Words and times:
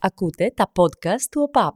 Ακούτε 0.00 0.52
τα 0.56 0.72
podcast 0.76 1.26
του 1.30 1.42
ΟΠΑΠ. 1.46 1.74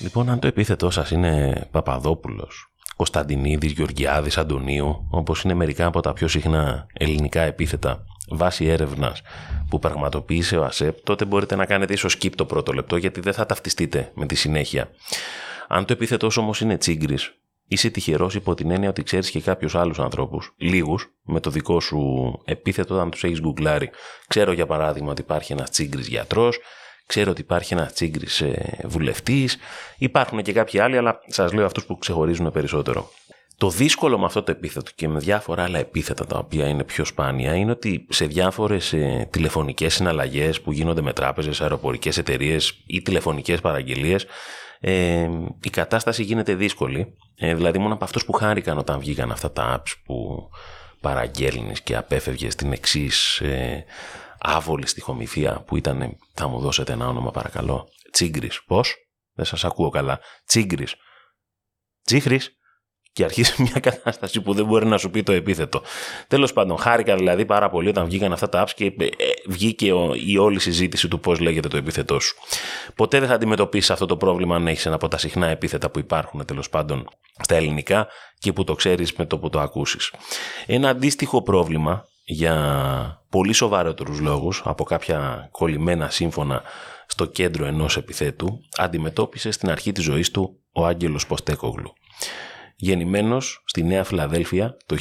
Λοιπόν, 0.00 0.28
αν 0.28 0.38
το 0.38 0.46
επίθετό 0.46 0.90
σας 0.90 1.10
είναι 1.10 1.66
Παπαδόπουλος, 1.70 2.72
Κωνσταντινίδης, 2.96 3.72
Γεωργιάδης, 3.72 4.38
Αντωνίου, 4.38 5.08
όπως 5.10 5.42
είναι 5.42 5.54
μερικά 5.54 5.86
από 5.86 6.00
τα 6.00 6.12
πιο 6.12 6.28
συχνά 6.28 6.86
ελληνικά 6.92 7.40
επίθετα 7.40 8.04
βάσει 8.28 8.64
έρευνας 8.64 9.22
που 9.68 9.78
πραγματοποίησε 9.78 10.56
ο 10.56 10.64
ΑΣΕΠ, 10.64 11.00
τότε 11.00 11.24
μπορείτε 11.24 11.56
να 11.56 11.66
κάνετε 11.66 11.92
ίσως 11.92 12.16
skip 12.18 12.32
το 12.34 12.44
πρώτο 12.44 12.72
λεπτό 12.72 12.96
γιατί 12.96 13.20
δεν 13.20 13.32
θα 13.32 13.46
ταυτιστείτε 13.46 14.10
με 14.14 14.26
τη 14.26 14.34
συνέχεια. 14.34 14.88
Αν 15.68 15.84
το 15.84 15.92
επίθετο 15.92 16.28
όμως 16.36 16.60
είναι 16.60 16.76
τσίγκρι, 16.76 17.18
είσαι 17.74 17.90
τυχερός 17.90 18.34
υπό 18.34 18.54
την 18.54 18.70
έννοια 18.70 18.88
ότι 18.88 19.02
ξέρεις 19.02 19.30
και 19.30 19.40
κάποιους 19.40 19.74
άλλους 19.74 19.98
ανθρώπους, 19.98 20.52
λίγους, 20.56 21.12
με 21.22 21.40
το 21.40 21.50
δικό 21.50 21.80
σου 21.80 22.32
επίθετο 22.44 22.94
όταν 22.94 23.10
τους 23.10 23.24
έχεις 23.24 23.40
γκουγκλάρει. 23.40 23.90
Ξέρω 24.26 24.52
για 24.52 24.66
παράδειγμα 24.66 25.10
ότι 25.10 25.20
υπάρχει 25.20 25.52
ένας 25.52 25.70
τσίγκρις 25.70 26.06
γιατρός, 26.06 26.58
ξέρω 27.06 27.30
ότι 27.30 27.40
υπάρχει 27.40 27.74
ένας 27.74 27.92
τσίγκρις 27.92 28.40
ε, 28.40 28.76
βουλευτής, 28.84 29.56
υπάρχουν 29.98 30.42
και 30.42 30.52
κάποιοι 30.52 30.80
άλλοι, 30.80 30.96
αλλά 30.96 31.18
σας 31.26 31.52
λέω 31.52 31.66
αυτούς 31.66 31.84
που 31.84 31.98
ξεχωρίζουν 31.98 32.50
περισσότερο. 32.52 33.10
Το 33.56 33.70
δύσκολο 33.70 34.18
με 34.18 34.24
αυτό 34.24 34.42
το 34.42 34.50
επίθετο 34.50 34.90
και 34.94 35.08
με 35.08 35.18
διάφορα 35.18 35.62
άλλα 35.62 35.78
επίθετα 35.78 36.26
τα 36.26 36.38
οποία 36.38 36.68
είναι 36.68 36.84
πιο 36.84 37.04
σπάνια 37.04 37.54
είναι 37.54 37.70
ότι 37.70 38.06
σε 38.08 38.26
διάφορες 38.26 38.92
ε, 38.92 39.28
τηλεφωνικές 39.30 39.94
συναλλαγές 39.94 40.60
που 40.60 40.72
γίνονται 40.72 41.02
με 41.02 41.12
τράπεζες, 41.12 41.60
αεροπορικές 41.60 42.18
εταιρείες 42.18 42.82
ή 42.86 43.02
τηλεφωνικές 43.02 43.60
παραγγελίες, 43.60 44.26
ε, 44.86 45.28
η 45.62 45.70
κατάσταση 45.70 46.22
γίνεται 46.22 46.54
δύσκολη. 46.54 47.16
Ε, 47.36 47.54
δηλαδή, 47.54 47.78
μόνο 47.78 47.94
από 47.94 48.04
αυτούς 48.04 48.24
που 48.24 48.32
χάρηκαν 48.32 48.78
όταν 48.78 48.98
βγήκαν 48.98 49.30
αυτά 49.30 49.52
τα 49.52 49.78
apps 49.78 49.92
που 50.04 50.48
παραγγέλνεις 51.00 51.80
και 51.80 51.96
απέφευγες 51.96 52.54
την 52.54 52.72
εξής 52.72 53.40
ε, 53.40 53.84
άβολη 54.38 54.86
στοιχομηθεία 54.86 55.62
που 55.66 55.76
ήταν. 55.76 56.16
Θα 56.34 56.48
μου 56.48 56.60
δώσετε 56.60 56.92
ένα 56.92 57.08
όνομα, 57.08 57.30
παρακαλώ. 57.30 57.88
Τσίγκρις. 58.10 58.62
Πώς; 58.66 58.94
Δεν 59.34 59.44
σας 59.44 59.64
ακούω 59.64 59.88
καλά. 59.88 60.20
Τσίγκρις. 60.46 60.94
Τσίχρη 62.04 62.40
και 63.14 63.24
αρχίζει 63.24 63.62
μια 63.62 63.80
κατάσταση 63.80 64.40
που 64.40 64.54
δεν 64.54 64.66
μπορεί 64.66 64.86
να 64.86 64.98
σου 64.98 65.10
πει 65.10 65.22
το 65.22 65.32
επίθετο. 65.32 65.82
Τέλος 66.28 66.52
πάντων, 66.52 66.78
χάρηκα 66.78 67.16
δηλαδή 67.16 67.44
πάρα 67.44 67.70
πολύ 67.70 67.88
όταν 67.88 68.04
βγήκαν 68.04 68.32
αυτά 68.32 68.48
τα 68.48 68.64
apps 68.64 68.70
και 68.74 68.84
ε, 68.84 69.06
βγήκε 69.46 69.86
η 70.26 70.36
όλη 70.36 70.60
συζήτηση 70.60 71.08
του 71.08 71.20
πώς 71.20 71.40
λέγεται 71.40 71.68
το 71.68 71.76
επίθετό 71.76 72.20
σου. 72.20 72.36
Ποτέ 72.94 73.18
δεν 73.18 73.28
θα 73.28 73.34
αντιμετωπίσεις 73.34 73.90
αυτό 73.90 74.06
το 74.06 74.16
πρόβλημα 74.16 74.56
αν 74.56 74.66
έχεις 74.66 74.86
ένα 74.86 74.94
από 74.94 75.08
τα 75.08 75.18
συχνά 75.18 75.46
επίθετα 75.46 75.90
που 75.90 75.98
υπάρχουν 75.98 76.44
τέλος 76.44 76.68
πάντων 76.70 77.08
στα 77.42 77.54
ελληνικά 77.54 78.06
και 78.38 78.52
που 78.52 78.64
το 78.64 78.74
ξέρεις 78.74 79.12
με 79.12 79.26
το 79.26 79.38
που 79.38 79.50
το 79.50 79.60
ακούσεις. 79.60 80.12
Ένα 80.66 80.88
αντίστοιχο 80.88 81.42
πρόβλημα 81.42 82.06
για 82.24 83.24
πολύ 83.28 83.52
σοβαρότερους 83.52 84.20
λόγους 84.20 84.62
από 84.64 84.84
κάποια 84.84 85.48
κολλημένα 85.50 86.10
σύμφωνα 86.10 86.62
στο 87.06 87.24
κέντρο 87.24 87.66
ενός 87.66 87.96
επιθέτου 87.96 88.60
αντιμετώπισε 88.76 89.50
στην 89.50 89.70
αρχή 89.70 89.92
της 89.92 90.04
ζωής 90.04 90.30
του 90.30 90.58
ο 90.72 90.86
Άγγελος 90.86 91.26
Ποστέκογλου. 91.26 91.92
Γεννημένος 92.76 93.62
στη 93.64 93.82
Νέα 93.82 94.04
Φιλαδέλφια 94.04 94.76
το 94.86 94.96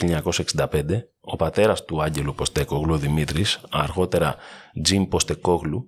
1965, 0.56 0.82
ο 1.22 1.36
πατέρας 1.36 1.86
του 1.86 2.02
Άγγελου 2.02 2.36
Ποστέκογλου, 2.36 2.98
Δημήτρης, 2.98 3.60
αργότερα 3.70 4.36
Τζιμ 4.82 5.04
Ποστεκόγλου, 5.04 5.86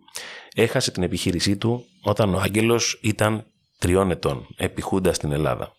έχασε 0.56 0.92
την 0.92 1.04
επιχείρησή 1.04 1.58
του 1.58 1.86
όταν 2.02 2.34
ο 2.34 2.40
Άγγελος 2.40 3.00
ήταν 3.02 3.46
τριών 3.80 4.12
ετών, 4.12 4.48
επιχούντα 4.58 5.14
στην 5.14 5.32
Ελλάδα. 5.32 5.76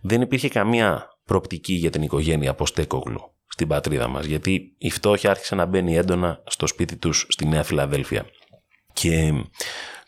Δεν 0.00 0.20
υπήρχε 0.20 0.48
καμία 0.48 1.08
προπτική 1.24 1.72
για 1.72 1.90
την 1.90 2.02
οικογένεια 2.02 2.54
Ποστέκογλου 2.54 3.34
στην 3.46 3.68
πατρίδα 3.68 4.08
μας, 4.08 4.24
γιατί 4.24 4.74
η 4.78 4.90
φτώχεια 4.90 5.30
άρχισε 5.30 5.54
να 5.54 5.64
μπαίνει 5.64 5.96
έντονα 5.96 6.42
στο 6.46 6.66
σπίτι 6.66 6.96
τους 6.96 7.26
στη 7.28 7.46
Νέα 7.46 7.62
Φιλαδέλφια. 7.62 8.26
Και 8.92 9.32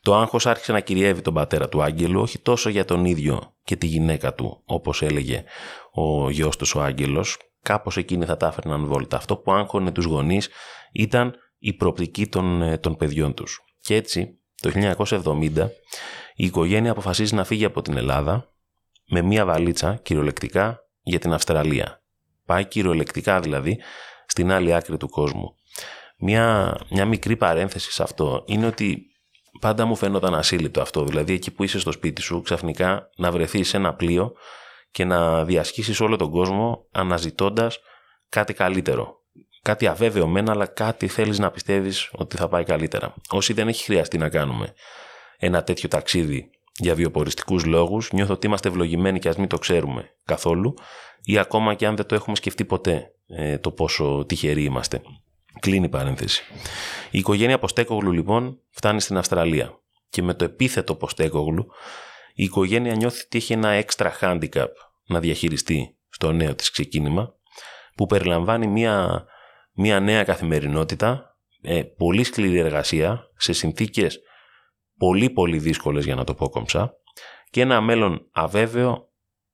το 0.02 0.14
άγχος 0.14 0.46
άρχισε 0.46 0.72
να 0.72 0.80
κυριεύει 0.80 1.20
τον 1.20 1.34
πατέρα 1.34 1.68
του 1.68 1.82
Άγγελου, 1.82 2.20
όχι 2.20 2.38
τόσο 2.38 2.68
για 2.68 2.84
τον 2.84 3.04
ίδιο 3.04 3.51
και 3.64 3.76
τη 3.76 3.86
γυναίκα 3.86 4.34
του, 4.34 4.62
όπως 4.64 5.02
έλεγε 5.02 5.44
ο 5.92 6.30
γιος 6.30 6.56
του 6.56 6.66
ο 6.74 6.80
Άγγελος, 6.80 7.38
κάπως 7.62 7.96
εκείνοι 7.96 8.24
θα 8.24 8.36
τα 8.36 8.46
έφερναν 8.46 8.86
βόλτα. 8.86 9.16
Αυτό 9.16 9.36
που 9.36 9.52
άγχωνε 9.52 9.90
τους 9.92 10.04
γονείς 10.04 10.48
ήταν 10.92 11.34
η 11.58 11.72
προοπτική 11.72 12.26
των, 12.26 12.62
ε, 12.62 12.78
των 12.78 12.96
παιδιών 12.96 13.34
τους. 13.34 13.60
Και 13.80 13.94
έτσι, 13.94 14.38
το 14.60 14.70
1970, 14.70 15.70
η 16.34 16.44
οικογένεια 16.44 16.90
αποφασίζει 16.90 17.34
να 17.34 17.44
φύγει 17.44 17.64
από 17.64 17.82
την 17.82 17.96
Ελλάδα 17.96 18.52
με 19.08 19.22
μία 19.22 19.44
βαλίτσα, 19.44 20.00
κυριολεκτικά, 20.02 20.80
για 21.02 21.18
την 21.18 21.32
Αυστραλία. 21.32 22.02
Πάει 22.46 22.64
κυριολεκτικά 22.64 23.40
δηλαδή 23.40 23.80
στην 24.26 24.50
άλλη 24.50 24.74
άκρη 24.74 24.96
του 24.96 25.08
κόσμου. 25.08 25.56
Μια, 26.18 26.76
μια 26.90 27.04
μικρή 27.04 27.36
παρένθεση 27.36 27.92
σε 27.92 28.02
αυτό 28.02 28.44
είναι 28.46 28.66
ότι 28.66 29.11
πάντα 29.62 29.84
μου 29.84 29.96
φαίνονταν 29.96 30.34
ασύλληπτο 30.34 30.80
αυτό. 30.80 31.04
Δηλαδή, 31.04 31.32
εκεί 31.32 31.50
που 31.50 31.62
είσαι 31.62 31.78
στο 31.78 31.92
σπίτι 31.92 32.22
σου, 32.22 32.42
ξαφνικά 32.42 33.10
να 33.16 33.30
βρεθείς 33.30 33.68
σε 33.68 33.76
ένα 33.76 33.94
πλοίο 33.94 34.32
και 34.90 35.04
να 35.04 35.44
διασχίσεις 35.44 36.00
όλο 36.00 36.16
τον 36.16 36.30
κόσμο 36.30 36.86
αναζητώντας 36.92 37.78
κάτι 38.28 38.54
καλύτερο. 38.54 39.20
Κάτι 39.62 39.86
αβέβαιο 39.86 40.26
μένα, 40.26 40.52
αλλά 40.52 40.66
κάτι 40.66 41.08
θέλεις 41.08 41.38
να 41.38 41.50
πιστεύεις 41.50 42.10
ότι 42.12 42.36
θα 42.36 42.48
πάει 42.48 42.64
καλύτερα. 42.64 43.14
Όσοι 43.30 43.52
δεν 43.52 43.68
έχει 43.68 43.84
χρειαστεί 43.84 44.18
να 44.18 44.28
κάνουμε 44.28 44.74
ένα 45.36 45.62
τέτοιο 45.62 45.88
ταξίδι 45.88 46.50
για 46.76 46.94
βιοποριστικούς 46.94 47.64
λόγους, 47.64 48.12
νιώθω 48.12 48.32
ότι 48.32 48.46
είμαστε 48.46 48.68
ευλογημένοι 48.68 49.18
και 49.18 49.28
ας 49.28 49.36
μην 49.36 49.48
το 49.48 49.58
ξέρουμε 49.58 50.10
καθόλου, 50.24 50.74
ή 51.24 51.38
ακόμα 51.38 51.74
και 51.74 51.86
αν 51.86 51.96
δεν 51.96 52.06
το 52.06 52.14
έχουμε 52.14 52.36
σκεφτεί 52.36 52.64
ποτέ 52.64 53.14
ε, 53.26 53.58
το 53.58 53.70
πόσο 53.70 54.24
τυχεροί 54.28 54.64
είμαστε. 54.64 55.02
Κλείνει 55.60 55.84
η 55.84 55.88
παρένθεση. 55.88 56.42
Η 57.10 57.18
οικογένεια 57.18 57.58
Ποστέκογλου 57.58 58.12
λοιπόν 58.12 58.60
φτάνει 58.70 59.00
στην 59.00 59.16
Αυστραλία 59.16 59.80
και 60.08 60.22
με 60.22 60.34
το 60.34 60.44
επίθετο 60.44 60.94
Ποστέκογλου 60.94 61.66
η 62.34 62.44
οικογένεια 62.44 62.94
νιώθει 62.94 63.22
ότι 63.24 63.38
έχει 63.38 63.52
ένα 63.52 63.68
έξτρα 63.68 64.18
handicap 64.20 64.68
να 65.06 65.20
διαχειριστεί 65.20 65.96
στο 66.08 66.32
νέο 66.32 66.54
της 66.54 66.70
ξεκίνημα 66.70 67.34
που 67.94 68.06
περιλαμβάνει 68.06 68.66
μια, 68.66 69.24
μια 69.72 70.00
νέα 70.00 70.24
καθημερινότητα, 70.24 71.36
ε, 71.62 71.82
πολύ 71.82 72.24
σκληρή 72.24 72.58
εργασία 72.58 73.30
σε 73.36 73.52
συνθήκες 73.52 74.20
πολύ 74.98 75.30
πολύ 75.30 75.58
δύσκολες 75.58 76.04
για 76.04 76.14
να 76.14 76.24
το 76.24 76.34
πω 76.34 76.48
κομψά 76.48 76.94
και 77.50 77.60
ένα 77.60 77.80
μέλλον 77.80 78.28
αβέβαιο 78.32 79.08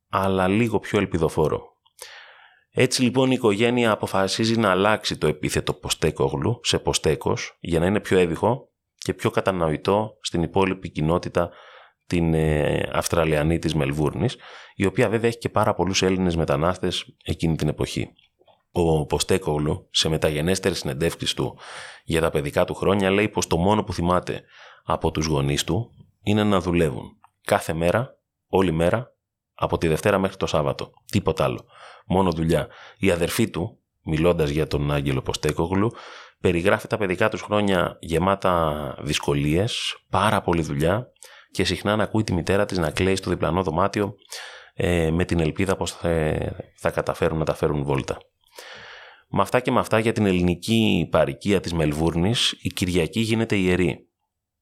αλλά 0.09 0.49
λίγο 0.49 0.79
πιο 0.79 0.99
ελπιδοφόρο. 0.99 1.78
Έτσι 2.81 3.03
λοιπόν 3.03 3.31
η 3.31 3.35
οικογένεια 3.35 3.91
αποφασίζει 3.91 4.57
να 4.57 4.71
αλλάξει 4.71 5.19
το 5.19 5.27
επίθετο 5.27 5.75
ποστέκογλου 5.75 6.61
σε 6.63 6.79
ποστέκος 6.79 7.57
για 7.61 7.79
να 7.81 7.87
είναι 7.87 8.01
πιο 8.01 8.19
έβυχο 8.19 8.69
και 8.95 9.15
πιο 9.15 9.31
κατανοητό 9.31 10.19
στην 10.21 10.43
υπόλοιπη 10.43 10.91
κοινότητα 10.91 11.51
την 12.07 12.35
ε, 12.35 12.89
Αυστραλιανή 12.93 13.59
της 13.59 13.75
Μελβούρνης, 13.75 14.37
η 14.75 14.87
οποία 14.87 15.09
βέβαια 15.09 15.29
έχει 15.29 15.39
και 15.39 15.49
πάρα 15.49 15.75
πολλούς 15.75 16.03
Έλληνες 16.03 16.37
μετανάστες 16.37 17.17
εκείνη 17.25 17.57
την 17.57 17.69
εποχή. 17.69 18.13
Ο 18.73 19.07
Ποστέκογλου 19.07 19.89
σε 19.91 20.09
μεταγενέστερες 20.09 20.79
συνεντεύξεις 20.79 21.35
του 21.35 21.59
για 22.05 22.21
τα 22.21 22.31
παιδικά 22.31 22.65
του 22.65 22.75
χρόνια 22.75 23.11
λέει 23.11 23.29
πως 23.29 23.47
το 23.47 23.57
μόνο 23.57 23.85
που 23.85 23.93
θυμάται 23.93 24.43
από 24.85 25.11
τους 25.11 25.27
γονείς 25.27 25.65
του 25.65 25.91
είναι 26.23 26.45
να 26.45 26.61
δουλεύουν 26.61 27.17
κάθε 27.43 27.73
μέρα, 27.73 28.19
όλη 28.49 28.73
μέρα, 28.73 29.13
από 29.59 29.79
τη 29.79 29.89
Δευτέρα 29.89 30.19
μέχρι 30.19 30.37
το 30.37 30.47
Σάββατο. 30.47 30.93
Τίποτα 31.11 31.45
άλλο 31.45 31.67
μόνο 32.09 32.31
δουλειά. 32.31 32.69
Η 32.99 33.11
αδερφή 33.11 33.51
του, 33.51 33.79
μιλώντας 34.03 34.51
για 34.51 34.67
τον 34.67 34.93
Άγγελο 34.93 35.23
Ποστέκογλου, 35.23 35.91
περιγράφει 36.41 36.87
τα 36.87 36.97
παιδικά 36.97 37.29
τους 37.29 37.41
χρόνια 37.41 37.97
γεμάτα 38.01 38.95
δυσκολίες, 39.01 39.97
πάρα 40.11 40.41
πολλή 40.41 40.63
δουλειά 40.63 41.07
και 41.51 41.65
συχνά 41.65 41.97
να 41.97 42.03
ακούει 42.03 42.25
τη 42.25 42.33
μητέρα 42.33 42.65
της 42.65 42.79
να 42.79 42.91
κλαίει 42.91 43.17
στο 43.17 43.31
διπλανό 43.31 43.63
δωμάτιο 43.63 44.15
ε, 44.75 45.11
με 45.11 45.25
την 45.25 45.41
ελπίδα 45.41 45.77
πως 45.77 45.93
θα, 45.93 46.37
θα 46.77 46.91
καταφέρουν 46.91 47.39
να 47.39 47.45
τα 47.45 47.55
φέρουν 47.55 47.85
βόλτα. 47.85 48.19
Με 49.29 49.43
αυτά 49.43 49.61
και 49.61 49.71
με 49.71 49.79
αυτά 49.79 49.99
για 49.99 50.13
την 50.13 50.27
ελληνική 50.27 51.09
παροικία 51.11 51.61
της 51.61 51.73
Μελβούρνης 51.73 52.57
η 52.61 52.69
Κυριακή 52.69 53.21
γίνεται 53.21 53.57
ιερή. 53.57 54.09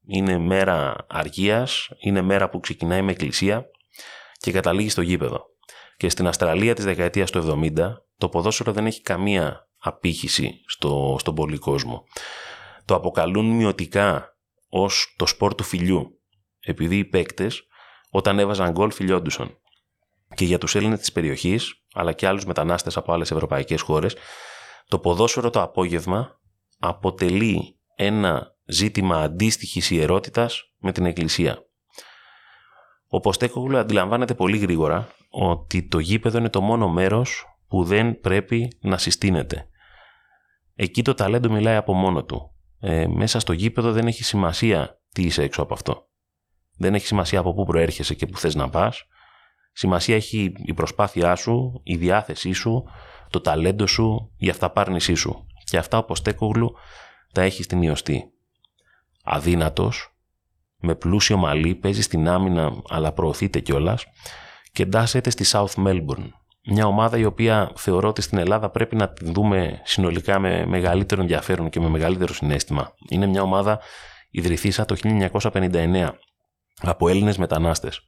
Είναι 0.08 0.38
μέρα 0.38 1.06
αργίας, 1.08 1.88
είναι 1.98 2.22
μέρα 2.22 2.48
που 2.48 2.60
ξεκινάει 2.60 3.02
με 3.02 3.10
εκκλησία 3.10 3.70
και 4.46 4.52
καταλήγει 4.52 4.88
στο 4.88 5.02
γήπεδο. 5.02 5.44
Και 5.96 6.08
στην 6.08 6.26
Αυστραλία 6.26 6.74
της 6.74 6.84
δεκαετίας 6.84 7.30
του 7.30 7.60
70 7.76 7.92
το 8.16 8.28
ποδόσφαιρο 8.28 8.72
δεν 8.72 8.86
έχει 8.86 9.02
καμία 9.02 9.68
απήχηση 9.78 10.60
στο, 10.66 11.16
στον 11.18 11.34
πολύ 11.34 11.58
κόσμο. 11.58 12.04
Το 12.84 12.94
αποκαλούν 12.94 13.46
μειωτικά 13.46 14.36
ως 14.68 15.14
το 15.16 15.26
σπορ 15.26 15.54
του 15.54 15.62
φιλιού, 15.62 16.20
επειδή 16.60 16.96
οι 16.96 17.04
παίκτες 17.04 17.66
όταν 18.10 18.38
έβαζαν 18.38 18.70
γκολ 18.70 18.92
φιλιόντουσαν. 18.92 19.58
Και 20.34 20.44
για 20.44 20.58
τους 20.58 20.74
Έλληνες 20.74 20.98
της 20.98 21.12
περιοχής, 21.12 21.84
αλλά 21.92 22.12
και 22.12 22.26
άλλους 22.26 22.44
μετανάστες 22.44 22.96
από 22.96 23.12
άλλες 23.12 23.30
ευρωπαϊκές 23.30 23.80
χώρες, 23.80 24.16
το 24.88 24.98
ποδόσφαιρο 24.98 25.50
το 25.50 25.62
απόγευμα 25.62 26.40
αποτελεί 26.78 27.78
ένα 27.96 28.56
ζήτημα 28.66 29.20
αντίστοιχης 29.20 29.90
ιερότητας 29.90 30.72
με 30.78 30.92
την 30.92 31.06
Εκκλησία. 31.06 31.65
Ο 33.16 33.20
Ποστέκογλου 33.20 33.78
αντιλαμβάνεται 33.78 34.34
πολύ 34.34 34.58
γρήγορα 34.58 35.08
ότι 35.30 35.88
το 35.88 35.98
γήπεδο 35.98 36.38
είναι 36.38 36.48
το 36.48 36.60
μόνο 36.60 36.88
μέρος 36.88 37.44
που 37.68 37.84
δεν 37.84 38.20
πρέπει 38.20 38.78
να 38.80 38.98
συστήνεται. 38.98 39.68
εκεί 40.74 41.02
το 41.02 41.14
ταλέντο 41.14 41.50
μιλάει 41.50 41.76
από 41.76 41.92
μόνο 41.94 42.24
του. 42.24 42.50
Ε, 42.80 43.06
μέσα 43.06 43.40
στο 43.40 43.52
γήπεδο 43.52 43.92
δεν 43.92 44.06
έχει 44.06 44.24
σημασία 44.24 45.00
τι 45.12 45.22
είσαι 45.22 45.42
έξω 45.42 45.62
από 45.62 45.74
αυτό. 45.74 46.08
Δεν 46.76 46.94
έχει 46.94 47.06
σημασία 47.06 47.38
από 47.38 47.54
πού 47.54 47.64
προέρχεσαι 47.64 48.14
και 48.14 48.26
πού 48.26 48.38
θες 48.38 48.54
να 48.54 48.70
πας. 48.70 49.06
Σημασία 49.72 50.14
έχει 50.14 50.52
η 50.56 50.74
προσπάθειά 50.74 51.34
σου, 51.34 51.80
η 51.82 51.96
διάθεσή 51.96 52.52
σου, 52.52 52.84
το 53.30 53.40
ταλέντο 53.40 53.86
σου, 53.86 54.32
η 54.36 54.48
αυταπάρνησή 54.48 55.14
σου. 55.14 55.46
Και 55.64 55.76
αυτά 55.76 55.98
όπως 55.98 56.22
Τέκογλου 56.22 56.74
τα 57.32 57.42
έχει 57.42 57.62
στην 57.62 57.82
ιωστή. 57.82 58.30
Αδύνατος, 59.24 60.15
με 60.78 60.94
πλούσιο 60.94 61.36
μαλλί, 61.36 61.74
παίζει 61.74 62.02
στην 62.02 62.28
άμυνα 62.28 62.82
αλλά 62.88 63.12
προωθείται 63.12 63.60
κιόλας 63.60 64.04
και 64.72 64.82
εντάσσεται 64.82 65.30
στη 65.30 65.44
South 65.48 65.74
Melbourne. 65.86 66.28
Μια 66.68 66.86
ομάδα 66.86 67.18
η 67.18 67.24
οποία 67.24 67.72
θεωρώ 67.76 68.08
ότι 68.08 68.22
στην 68.22 68.38
Ελλάδα 68.38 68.70
πρέπει 68.70 68.96
να 68.96 69.12
την 69.12 69.32
δούμε 69.32 69.80
συνολικά 69.84 70.38
με 70.38 70.66
μεγαλύτερο 70.66 71.20
ενδιαφέρον 71.20 71.70
και 71.70 71.80
με 71.80 71.88
μεγαλύτερο 71.88 72.32
συνέστημα. 72.32 72.94
Είναι 73.08 73.26
μια 73.26 73.42
ομάδα 73.42 73.80
ιδρυθήσα 74.30 74.84
το 74.84 74.96
1959 75.30 76.10
από 76.80 77.08
Έλληνες 77.08 77.36
μετανάστες. 77.36 78.00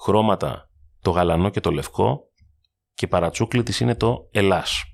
Χρώματα 0.00 0.70
το 1.00 1.10
γαλανό 1.10 1.48
και 1.48 1.60
το 1.60 1.70
λευκό 1.70 2.20
και 2.94 3.06
παρατσούκλι 3.06 3.62
της 3.62 3.80
είναι 3.80 3.94
το 3.94 4.28
Ελλάς. 4.30 4.84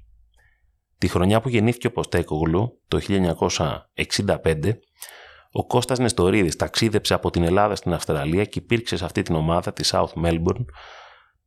Τη 0.98 1.08
χρονιά 1.08 1.40
που 1.40 1.48
γεννήθηκε 1.48 1.86
ο 1.86 1.92
Ποστέκογλου, 1.92 2.82
το 2.88 3.00
1965, 3.08 4.72
ο 5.50 5.66
Κώστας 5.66 5.98
Νεστορίδης 5.98 6.56
ταξίδεψε 6.56 7.14
από 7.14 7.30
την 7.30 7.42
Ελλάδα 7.42 7.74
στην 7.74 7.92
Αυστραλία 7.92 8.44
και 8.44 8.58
υπήρξε 8.58 8.96
σε 8.96 9.04
αυτή 9.04 9.22
την 9.22 9.34
ομάδα 9.34 9.72
της 9.72 9.94
South 9.94 10.24
Melbourne 10.24 10.64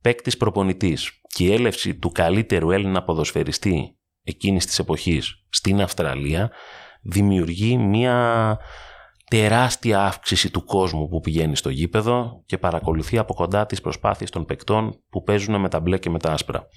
παίκτης 0.02 0.38
προπονητής 0.38 1.12
και 1.28 1.44
η 1.44 1.54
έλευση 1.54 1.96
του 1.96 2.12
καλύτερου 2.12 2.72
Έλληνα 2.72 3.04
ποδοσφαιριστή 3.04 3.98
εκείνης 4.24 4.66
της 4.66 4.80
εποχής 4.80 5.46
στην 5.50 5.82
Αυστραλία 5.82 6.52
δημιουργεί 7.02 7.78
μια 7.78 8.58
τεράστια 9.30 10.06
αύξηση 10.06 10.52
του 10.52 10.64
κόσμου 10.64 11.08
που 11.08 11.20
πηγαίνει 11.20 11.56
στο 11.56 11.70
γήπεδο 11.70 12.44
και 12.46 12.58
παρακολουθεί 12.58 13.18
από 13.18 13.34
κοντά 13.34 13.66
τις 13.66 13.82
προσπάθειες 13.82 14.30
των 14.30 14.46
παικτών 14.46 15.04
που 15.10 15.24
παίζουν 15.24 15.60
με 15.60 15.70
τα 15.70 15.80
μπλε 15.80 15.98
και 15.98 16.10
με 16.10 16.20
τα 16.20 16.32
άσπρα. 16.32 16.68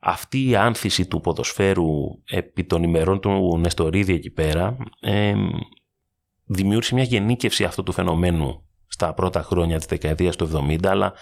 Αυτή 0.00 0.48
η 0.48 0.56
άνθηση 0.56 1.06
του 1.06 1.20
ποδοσφαίρου 1.20 1.86
επί 2.24 2.64
των 2.64 2.82
ημερών 2.82 3.20
του 3.20 3.58
Νεστορίδη 3.58 4.14
εκεί 4.14 4.30
πέρα 4.30 4.76
ε, 5.00 5.34
δημιούργησε 6.48 6.94
μια 6.94 7.04
γενίκευση 7.04 7.64
αυτού 7.64 7.82
του 7.82 7.92
φαινομένου 7.92 8.62
στα 8.86 9.14
πρώτα 9.14 9.42
χρόνια 9.42 9.76
της 9.76 9.86
δεκαετίας 9.86 10.36
του 10.36 10.66
70 10.68 10.86
αλλά 10.86 11.12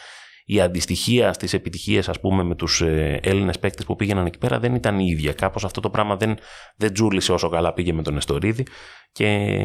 η 0.49 0.61
αντιστοιχία 0.61 1.32
στις 1.32 1.52
επιτυχίες 1.52 2.08
ας 2.08 2.20
πούμε 2.20 2.43
με 2.43 2.55
τους 2.55 2.81
ε, 2.81 3.20
Έλληνες 3.23 3.58
παίκτες 3.58 3.84
που 3.84 3.96
πήγαιναν 3.96 4.26
εκεί 4.26 4.38
πέρα 4.38 4.58
δεν 4.58 4.75
ήταν 4.75 4.99
η 4.99 5.06
ίδια. 5.08 5.32
Κάπως 5.32 5.64
αυτό 5.64 5.81
το 5.81 5.90
πράγμα 5.90 6.17
δεν, 6.17 6.37
δεν 6.76 6.93
τζούλησε 6.93 7.32
όσο 7.32 7.49
καλά 7.49 7.73
πήγε 7.73 7.93
με 7.93 8.02
τον 8.02 8.14
Νεστορίδη 8.14 8.67
και 9.12 9.56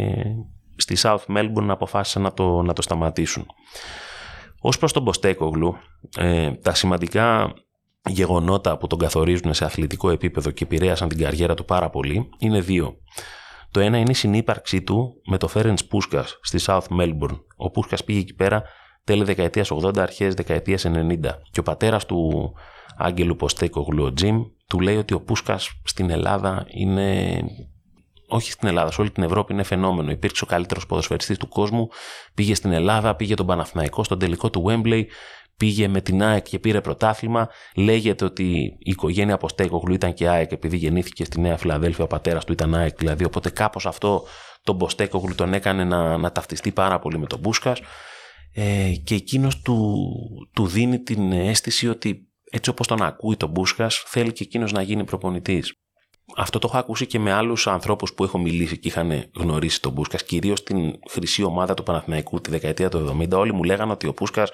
στη 0.75 0.95
South 0.99 1.25
Melbourne 1.27 1.67
αποφάσισαν 1.67 2.21
να 2.21 2.33
το, 2.33 2.61
να 2.61 2.73
το 2.73 2.81
σταματήσουν. 2.81 3.45
Ως 4.61 4.77
προς 4.77 4.93
τον 4.93 5.03
Μποστέκογλου, 5.03 5.75
ε, 6.17 6.51
τα 6.51 6.73
σημαντικά 6.73 7.53
γεγονότα 8.09 8.77
που 8.77 8.87
τον 8.87 8.99
καθορίζουν 8.99 9.53
σε 9.53 9.65
αθλητικό 9.65 10.09
επίπεδο 10.09 10.51
και 10.51 10.63
επηρέασαν 10.63 11.09
την 11.09 11.17
καριέρα 11.17 11.53
του 11.53 11.65
πάρα 11.65 11.89
πολύ 11.89 12.29
είναι 12.37 12.61
δύο. 12.61 12.97
Το 13.71 13.79
ένα 13.79 13.97
είναι 13.97 14.11
η 14.11 14.13
συνύπαρξή 14.13 14.81
του 14.81 15.21
με 15.25 15.37
το 15.37 15.47
Φέρενς 15.47 15.85
Πούσκας 15.85 16.39
στη 16.41 16.59
South 16.65 16.87
Melbourne. 16.99 17.39
Ο 17.55 17.71
Πούσκας 17.71 18.03
πήγε 18.03 18.19
εκεί 18.19 18.33
πέρα 18.33 18.63
τέλη 19.03 19.23
δεκαετίας 19.23 19.71
80, 19.71 19.97
αρχές 19.97 20.33
δεκαετίας 20.33 20.85
90. 20.85 21.41
Και 21.51 21.59
ο 21.59 21.63
πατέρας 21.63 22.05
του 22.05 22.51
Άγγελου 22.97 23.35
Ποστέκογλου, 23.35 24.03
ο 24.03 24.13
Τζιμ, 24.13 24.41
του 24.67 24.79
λέει 24.79 24.97
ότι 24.97 25.13
ο 25.13 25.21
Πούσκας 25.21 25.81
στην 25.83 26.09
Ελλάδα 26.09 26.65
είναι 26.67 27.39
όχι 28.27 28.51
στην 28.51 28.67
Ελλάδα, 28.67 28.91
σε 28.91 29.01
όλη 29.01 29.11
την 29.11 29.23
Ευρώπη 29.23 29.53
είναι 29.53 29.63
φαινόμενο. 29.63 30.11
Υπήρξε 30.11 30.43
ο 30.43 30.47
καλύτερος 30.47 30.85
ποδοσφαιριστής 30.85 31.37
του 31.37 31.47
κόσμου, 31.47 31.87
πήγε 32.33 32.55
στην 32.55 32.71
Ελλάδα, 32.71 33.15
πήγε 33.15 33.33
τον 33.33 33.45
Παναθηναϊκό 33.45 34.03
στον 34.03 34.19
τελικό 34.19 34.49
του 34.49 34.63
Wembley, 34.67 35.03
πήγε 35.57 35.87
με 35.87 36.01
την 36.01 36.23
ΑΕΚ 36.23 36.43
και 36.43 36.59
πήρε 36.59 36.81
πρωτάθλημα. 36.81 37.49
Λέγεται 37.75 38.25
ότι 38.25 38.43
η 38.53 38.77
οικογένεια 38.79 39.37
Ποστέκογλου 39.37 39.93
ήταν 39.93 40.13
και 40.13 40.27
ΑΕΚ 40.27 40.51
επειδή 40.51 40.77
γεννήθηκε 40.77 41.23
στη 41.23 41.39
Νέα 41.39 41.57
Φιλαδέλφια, 41.57 42.03
ο 42.03 42.07
πατέρας 42.07 42.45
του 42.45 42.51
ήταν 42.51 42.75
ΑΕΚ 42.75 42.97
δηλαδή. 42.97 43.23
Οπότε 43.23 43.49
κάπως 43.49 43.85
αυτό 43.85 44.25
τον 44.63 44.77
Ποστέκογλου 44.77 45.35
τον 45.35 45.53
έκανε 45.53 45.83
να, 45.83 46.17
να 46.17 46.31
ταυτιστεί 46.31 46.71
πάρα 46.71 46.99
πολύ 46.99 47.19
με 47.19 47.25
τον 47.25 47.39
Μπούσκας. 47.39 47.79
Ε, 48.53 48.91
και 49.03 49.15
εκείνος 49.15 49.61
του, 49.61 50.07
του 50.53 50.67
δίνει 50.67 50.99
την 50.99 51.31
αίσθηση 51.31 51.89
ότι 51.89 52.27
έτσι 52.51 52.69
όπως 52.69 52.87
τον 52.87 53.01
ακούει 53.01 53.37
τον 53.37 53.49
Μπούσκας 53.49 54.03
θέλει 54.07 54.31
και 54.31 54.43
εκείνος 54.43 54.71
να 54.71 54.81
γίνει 54.81 55.03
προπονητής 55.03 55.73
αυτό 56.35 56.59
το 56.59 56.67
έχω 56.69 56.77
ακούσει 56.77 57.05
και 57.05 57.19
με 57.19 57.31
άλλους 57.31 57.67
ανθρώπους 57.67 58.13
που 58.13 58.23
έχω 58.23 58.37
μιλήσει 58.37 58.77
και 58.77 58.87
είχαν 58.87 59.29
γνωρίσει 59.35 59.81
τον 59.81 59.93
Πούσκα, 59.93 60.17
κυρίως 60.17 60.63
την 60.63 60.93
χρυσή 61.09 61.43
ομάδα 61.43 61.73
του 61.73 61.83
Παναθηναϊκού 61.83 62.41
τη 62.41 62.49
δεκαετία 62.49 62.89
του 62.89 63.17
70. 63.21 63.31
Όλοι 63.31 63.53
μου 63.53 63.63
λέγανε 63.63 63.91
ότι 63.91 64.07
ο 64.07 64.13
Πούσκα 64.13 64.47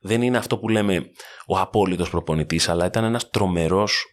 δεν 0.00 0.22
είναι 0.22 0.36
αυτό 0.36 0.58
που 0.58 0.68
λέμε 0.68 1.10
ο 1.46 1.58
απόλυτος 1.58 2.10
προπονητής, 2.10 2.68
αλλά 2.68 2.86
ήταν 2.86 3.04
ένας 3.04 3.30
τρομερός 3.30 4.04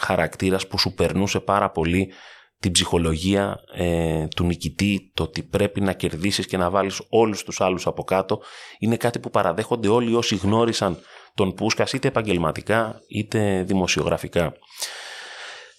χαρακτήρας 0.00 0.66
που 0.66 0.78
σου 0.78 0.94
περνούσε 0.94 1.40
πάρα 1.40 1.70
πολύ 1.70 2.12
την 2.58 2.72
ψυχολογία 2.72 3.56
ε, 3.74 4.26
του 4.36 4.44
νικητή, 4.44 5.10
το 5.14 5.22
ότι 5.22 5.42
πρέπει 5.42 5.80
να 5.80 5.92
κερδίσεις 5.92 6.46
και 6.46 6.56
να 6.56 6.70
βάλεις 6.70 7.02
όλους 7.08 7.42
τους 7.44 7.60
άλλους 7.60 7.86
από 7.86 8.04
κάτω, 8.04 8.42
είναι 8.78 8.96
κάτι 8.96 9.18
που 9.18 9.30
παραδέχονται 9.30 9.88
όλοι 9.88 10.14
όσοι 10.14 10.36
γνώρισαν 10.36 10.98
τον 11.34 11.54
Πούσκας 11.54 11.92
είτε 11.92 12.08
επαγγελματικά 12.08 13.00
είτε 13.08 13.62
δημοσιογραφικά. 13.62 14.52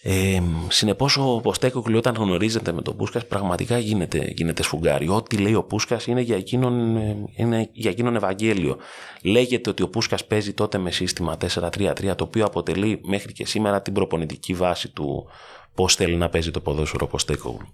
Ε, 0.06 0.42
Συνεπώς, 0.68 1.18
ο 1.18 1.40
Ποστέκοκλου 1.44 1.98
όταν 1.98 2.16
γνωρίζεται 2.16 2.72
με 2.72 2.82
τον 2.82 2.96
Πούσκας 2.96 3.26
πραγματικά 3.28 3.78
γίνεται, 3.78 4.34
γίνεται 4.36 4.64
σφουγγάρι. 4.64 5.10
Ό,τι 5.10 5.38
λέει 5.38 5.54
ο 5.54 5.64
Πούσκας 5.64 6.08
είναι, 6.08 6.22
για 6.22 6.36
εκείνον, 6.36 6.98
είναι 7.36 7.70
για 7.72 7.92
εκείνον 7.92 8.16
Ευαγγέλιο. 8.16 8.78
Λέγεται 9.22 9.70
ότι 9.70 9.84
ο 9.84 9.90
Πούσκας 9.90 10.26
παίζει 10.26 10.54
τότε 10.54 10.78
με 10.78 10.92
σύστημα 10.92 11.38
4-3-3, 11.38 12.16
το 12.16 12.24
οποίο 12.24 12.46
αποτελεί 12.46 13.02
μέχρι 13.04 13.34
και 13.34 13.46
σήμερα 13.46 13.82
την 13.82 13.94
προπονητική 13.94 14.54
βάση 14.54 14.90
του 14.90 15.26
πώς 15.76 15.96
θέλει 15.96 16.16
να 16.16 16.30
παίζει 16.30 16.52
το 16.52 16.60
ποδόσφαιρο 16.60 17.08
Ποστέκογλου. 17.08 17.68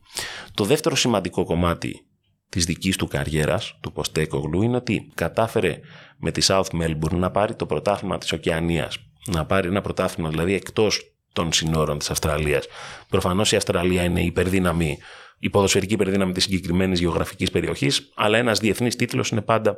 Το 0.54 0.64
δεύτερο 0.64 0.96
σημαντικό 0.96 1.46
κομμάτι 1.46 2.06
της 2.50 2.66
δικής 2.66 2.96
του 2.96 3.08
καριέρας, 3.08 3.78
του 3.82 3.92
Ποστέκογλου, 3.92 4.62
είναι 4.62 4.76
ότι 4.76 5.12
κατάφερε 5.16 5.80
με 6.18 6.32
τη 6.32 6.46
South 6.48 6.82
Melbourne 6.82 7.18
να 7.18 7.32
πάρει 7.32 7.56
το 7.56 7.66
πρωτάθλημα 7.66 8.18
της 8.18 8.32
Οκεανίας. 8.32 8.98
Να 9.28 9.46
πάρει 9.46 9.68
ένα 9.68 9.82
πρωτάθλημα 9.82 10.30
δηλαδή 10.30 10.54
εκτός 10.54 11.14
των 11.40 11.54
συνόρων 11.54 11.98
της 11.98 12.10
Αυστραλίας. 12.10 12.66
Προφανώς 13.10 13.52
η 13.52 13.56
Αυστραλία 13.56 14.04
είναι 14.04 14.22
υπερδύναμη, 14.22 14.98
η 15.40 15.50
ποδοσφαιρική 15.50 15.94
υπερδύναμη 15.94 16.32
της 16.32 16.44
συγκεκριμένης 16.44 17.00
γεωγραφικής 17.00 17.52
περιοχής, 17.52 18.12
αλλά 18.16 18.38
ένας 18.38 18.60
διεθνής 18.60 18.96
τίτλος 18.96 19.30
είναι 19.30 19.42
πάντα 19.42 19.78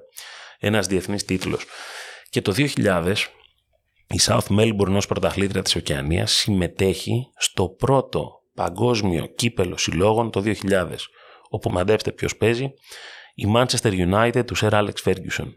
ένας 0.59 0.88
διεθνής 0.88 1.25
τίτλος. 1.25 1.65
Και 2.29 2.41
το 2.41 2.51
2000 2.51 3.13
η 4.07 4.19
South 4.21 4.47
Melbourne 4.59 4.95
ως 4.95 5.05
πρωταθλήτρια 5.05 5.62
της 5.62 5.75
Οκεανίας 5.75 6.31
συμμετέχει 6.31 7.31
στο 7.38 7.69
πρώτο 7.69 8.29
παγκόσμιο 8.53 9.25
κύπελο 9.25 9.77
συλλόγων 9.77 10.31
το 10.31 10.41
2000, 10.41 10.86
όπου 11.50 11.69
μαντέψτε 11.69 12.12
ποιος 12.12 12.38
παίζει, 12.38 12.74
η 13.36 13.45
Manchester 13.55 14.12
United 14.12 14.45
του 14.45 14.57
Sir 14.57 14.69
Alex 14.69 14.93
Ferguson. 15.03 15.47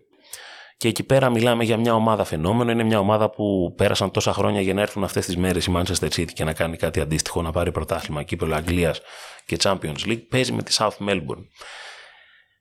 Και 0.84 0.90
εκεί 0.90 1.02
πέρα 1.02 1.30
μιλάμε 1.30 1.64
για 1.64 1.76
μια 1.76 1.94
ομάδα 1.94 2.24
φαινόμενο. 2.24 2.70
Είναι 2.70 2.82
μια 2.82 2.98
ομάδα 2.98 3.30
που 3.30 3.74
πέρασαν 3.76 4.10
τόσα 4.10 4.32
χρόνια 4.32 4.60
για 4.60 4.74
να 4.74 4.80
έρθουν 4.80 5.04
αυτές 5.04 5.26
τις 5.26 5.36
μέρες 5.36 5.66
η 5.66 5.72
Manchester 5.76 6.08
City 6.08 6.32
και 6.32 6.44
να 6.44 6.52
κάνει 6.52 6.76
κάτι 6.76 7.00
αντίστοιχο, 7.00 7.42
να 7.42 7.52
πάρει 7.52 7.72
πρωτάθλημα, 7.72 8.22
κύπελο 8.22 8.54
Αγγλίας 8.54 9.00
και 9.46 9.56
Champions 9.62 10.06
League. 10.06 10.22
Παίζει 10.28 10.52
με 10.52 10.62
τη 10.62 10.76
South 10.78 11.08
Melbourne. 11.08 11.44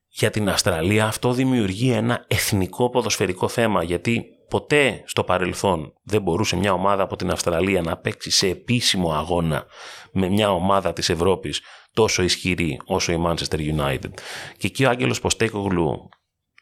Για 0.09 0.29
την 0.29 0.49
Αυστραλία 0.49 1.05
αυτό 1.05 1.31
δημιουργεί 1.31 1.91
ένα 1.91 2.25
εθνικό 2.27 2.89
ποδοσφαιρικό 2.89 3.47
θέμα 3.47 3.83
γιατί 3.83 4.25
ποτέ 4.49 5.03
στο 5.05 5.23
παρελθόν 5.23 5.93
δεν 6.03 6.21
μπορούσε 6.21 6.55
μια 6.55 6.73
ομάδα 6.73 7.03
από 7.03 7.15
την 7.15 7.31
Αυστραλία 7.31 7.81
να 7.81 7.97
παίξει 7.97 8.31
σε 8.31 8.47
επίσημο 8.47 9.13
αγώνα 9.13 9.65
με 10.11 10.29
μια 10.29 10.51
ομάδα 10.51 10.93
της 10.93 11.09
Ευρώπης 11.09 11.61
τόσο 11.93 12.23
ισχυρή 12.23 12.79
όσο 12.85 13.11
η 13.11 13.23
Manchester 13.25 13.57
United. 13.77 14.13
Και 14.57 14.67
εκεί 14.67 14.85
ο 14.85 14.89
Άγγελος 14.89 15.19
Ποστέκογλου 15.19 16.09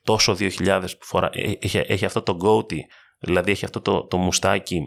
τόσο 0.03 0.35
2000 0.39 0.81
που 0.99 1.05
φορά, 1.05 1.29
ε, 1.33 1.51
έχει, 1.59 1.83
έχει 1.87 2.05
αυτό 2.05 2.21
το 2.21 2.33
γκότι, 2.35 2.85
δηλαδή 3.19 3.51
έχει 3.51 3.65
αυτό 3.65 3.81
το, 3.81 4.07
το 4.07 4.17
μουστάκι 4.17 4.83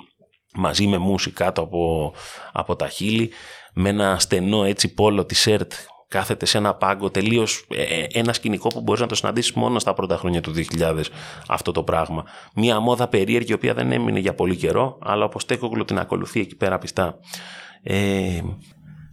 μαζί 0.55 0.87
με 0.87 0.99
μουσι 0.99 1.31
κάτω 1.31 1.63
από, 1.63 2.15
από 2.53 2.77
τα 2.77 2.89
χείλη, 2.89 3.31
με 3.75 3.89
ένα 3.89 4.19
στενό 4.19 4.65
έτσι 4.65 4.95
πόλο 4.95 5.25
τη 5.25 5.35
σερτ 5.35 5.73
κάθεται 6.09 6.47
σε 6.47 6.59
ένα 6.59 6.75
πάγκο 6.75 7.11
τελείως 7.11 7.67
ε, 7.69 7.83
ε, 7.83 8.07
ένα 8.13 8.33
σκηνικό 8.33 8.69
που 8.69 8.81
μπορείς 8.81 9.01
να 9.01 9.07
το 9.07 9.15
συναντήσεις 9.15 9.53
μόνο 9.53 9.79
στα 9.79 9.95
πρώτα 9.95 10.17
χρόνια 10.17 10.41
του 10.41 10.53
2000 10.79 11.03
αυτό 11.49 11.73
το 11.73 11.83
πράγμα. 11.83 12.25
Μία 12.55 12.81
μόδα 12.81 13.09
περίεργη, 13.09 13.51
η 13.51 13.55
οποία 13.55 13.75
δεν 13.75 13.93
έμεινε 13.93 14.19
για 14.19 14.35
πολύ 14.35 14.57
καιρό, 14.57 14.99
αλλά 15.03 15.25
όπως 15.25 15.45
Τέκογλου 15.45 15.85
την 15.85 15.99
ακολουθεί 15.99 16.41
εκεί 16.41 16.57
πέρα 16.57 16.79
πιστά. 16.79 17.19
Ε, 17.83 18.41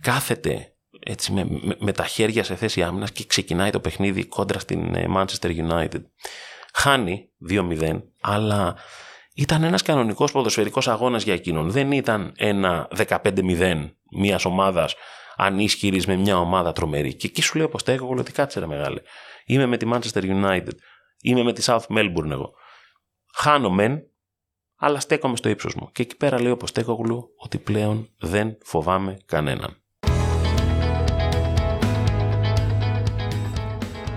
κάθεται 0.02 0.71
έτσι 1.04 1.32
με, 1.32 1.48
με, 1.80 1.92
τα 1.92 2.06
χέρια 2.06 2.44
σε 2.44 2.56
θέση 2.56 2.84
άμυνας 2.84 3.12
και 3.12 3.24
ξεκινάει 3.28 3.70
το 3.70 3.80
παιχνίδι 3.80 4.26
κόντρα 4.26 4.60
στην 4.60 4.96
ε, 4.96 5.06
Manchester 5.16 5.70
United. 5.70 6.02
Χάνει 6.74 7.30
2-0, 7.50 8.02
αλλά 8.22 8.76
ήταν 9.36 9.64
ένας 9.64 9.82
κανονικός 9.82 10.32
ποδοσφαιρικός 10.32 10.88
αγώνας 10.88 11.24
για 11.24 11.34
εκείνον. 11.34 11.72
Δεν 11.72 11.92
ήταν 11.92 12.34
ένα 12.38 12.88
15-0 12.96 13.90
μιας 14.12 14.46
ομάδας 14.46 14.96
αν 15.36 15.60
ισχυρεί 15.60 16.04
με 16.08 16.16
μια 16.16 16.38
ομάδα 16.38 16.72
τρομερή. 16.72 17.14
Και 17.14 17.28
εκεί 17.28 17.42
σου 17.42 17.58
λέει 17.58 17.66
ο 17.66 17.70
Ποστέκογλου 17.70 18.20
ότι 18.20 18.32
κάτσε 18.32 18.60
ρε 18.60 18.66
μεγάλε. 18.66 19.02
Είμαι 19.46 19.66
με 19.66 19.78
τη 19.78 19.90
Manchester 19.94 20.24
United. 20.24 20.74
Είμαι 21.22 21.44
με 21.44 21.54
τη 21.54 21.64
South 21.66 21.86
Melbourne 21.90 22.30
εγώ. 22.30 22.54
Χάνω 23.34 23.70
μεν, 23.70 24.04
αλλά 24.76 25.00
στέκομαι 25.00 25.36
στο 25.36 25.50
ύψος 25.50 25.76
μου. 25.76 25.90
Και 25.92 26.02
εκεί 26.02 26.16
πέρα 26.16 26.42
λέει 26.42 26.52
ο 26.52 26.58
Ποστέκογλου 26.58 27.34
ότι 27.36 27.58
πλέον 27.58 28.10
δεν 28.18 28.58
φοβάμαι 28.64 29.18
κανέναν. 29.26 29.81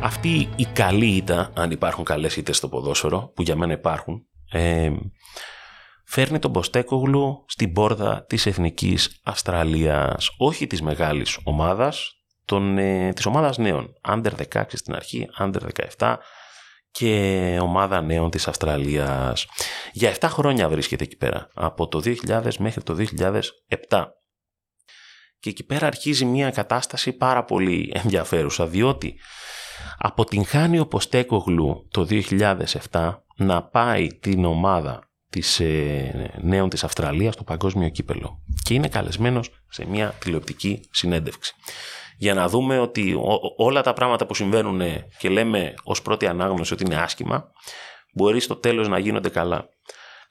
Αυτή 0.04 0.48
η 0.56 0.64
καλή 0.64 1.06
ήττα, 1.06 1.50
αν 1.54 1.70
υπάρχουν 1.70 2.04
καλές 2.04 2.36
ήττες 2.36 2.56
στο 2.56 2.68
ποδόσφαιρο, 2.68 3.32
που 3.34 3.42
για 3.42 3.56
μένα 3.56 3.72
υπάρχουν, 3.72 4.26
ε, 4.50 4.90
φέρνει 6.06 6.38
τον 6.38 6.52
Ποστέκογλου 6.52 7.44
στην 7.48 7.72
πόρδα 7.72 8.24
της 8.24 8.46
Εθνικής 8.46 9.20
Αυστραλίας. 9.24 10.30
Όχι 10.38 10.66
της 10.66 10.82
μεγάλης 10.82 11.38
ομάδας, 11.44 12.12
των, 12.44 12.78
ε, 12.78 13.12
της 13.12 13.26
ομάδας 13.26 13.58
νέων. 13.58 13.92
Under 14.08 14.30
16 14.36 14.76
στην 14.76 14.94
αρχή, 14.94 15.28
Under 15.38 15.60
17 15.60 16.18
και 16.90 17.58
ομάδα 17.60 18.00
νέων 18.02 18.30
της 18.30 18.48
Αυστραλίας. 18.48 19.46
Για 19.92 20.08
7 20.08 20.28
χρόνια 20.28 20.68
βρίσκεται 20.68 21.04
εκεί 21.04 21.16
πέρα, 21.16 21.48
από 21.54 21.88
το 21.88 22.00
2000 22.00 22.58
μέχρι 22.58 22.82
το 22.82 22.94
2007. 22.94 24.08
Και 25.38 25.50
εκεί 25.50 25.64
πέρα 25.64 25.86
αρχίζει 25.86 26.24
μια 26.24 26.50
κατάσταση 26.50 27.12
πάρα 27.12 27.44
πολύ 27.44 27.92
ενδιαφέρουσα, 27.94 28.66
διότι 28.66 29.18
αποτυγχάνει 30.06 30.78
ο 30.78 30.86
Ποστέκογλου 30.86 31.88
το 31.90 32.06
2007 32.90 33.16
να 33.36 33.62
πάει 33.62 34.06
την 34.06 34.44
ομάδα 34.44 35.10
της 35.30 35.60
ε, 35.60 36.38
νέων 36.42 36.68
της 36.68 36.84
Αυστραλίας 36.84 37.34
στο 37.34 37.44
παγκόσμιο 37.44 37.88
κύπελο 37.88 38.42
και 38.62 38.74
είναι 38.74 38.88
καλεσμένος 38.88 39.50
σε 39.68 39.86
μια 39.86 40.14
τηλεοπτική 40.18 40.88
συνέντευξη 40.90 41.54
για 42.16 42.34
να 42.34 42.48
δούμε 42.48 42.78
ότι 42.78 43.14
όλα 43.56 43.82
τα 43.82 43.92
πράγματα 43.92 44.26
που 44.26 44.34
συμβαίνουν 44.34 44.82
και 45.18 45.28
λέμε 45.28 45.74
ως 45.84 46.02
πρώτη 46.02 46.26
ανάγνωση 46.26 46.72
ότι 46.72 46.84
είναι 46.84 46.96
άσχημα 46.96 47.50
μπορεί 48.14 48.40
στο 48.40 48.56
τέλος 48.56 48.88
να 48.88 48.98
γίνονται 48.98 49.28
καλά. 49.28 49.68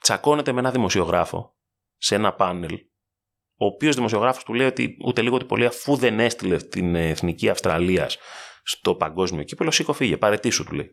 Τσακώνεται 0.00 0.52
με 0.52 0.60
ένα 0.60 0.70
δημοσιογράφο 0.70 1.54
σε 1.96 2.14
ένα 2.14 2.32
πάνελ 2.32 2.74
ο 3.56 3.66
οποίος 3.66 3.94
δημοσιογράφος 3.94 4.44
του 4.44 4.54
λέει 4.54 4.66
ότι 4.66 4.96
ούτε 5.04 5.22
λίγο 5.22 5.34
ούτε 5.34 5.44
πολύ 5.44 5.66
αφού 5.66 5.96
δεν 5.96 6.20
έστειλε 6.20 6.56
την 6.56 6.94
εθνική 6.94 7.48
Αυστραλίας 7.48 8.18
στο 8.64 8.94
παγκόσμιο 8.94 9.42
κύπελο, 9.42 9.70
σήκω 9.70 9.92
φύγε, 9.92 10.16
παρετήσου 10.16 10.64
του 10.64 10.74
λέει 10.74 10.90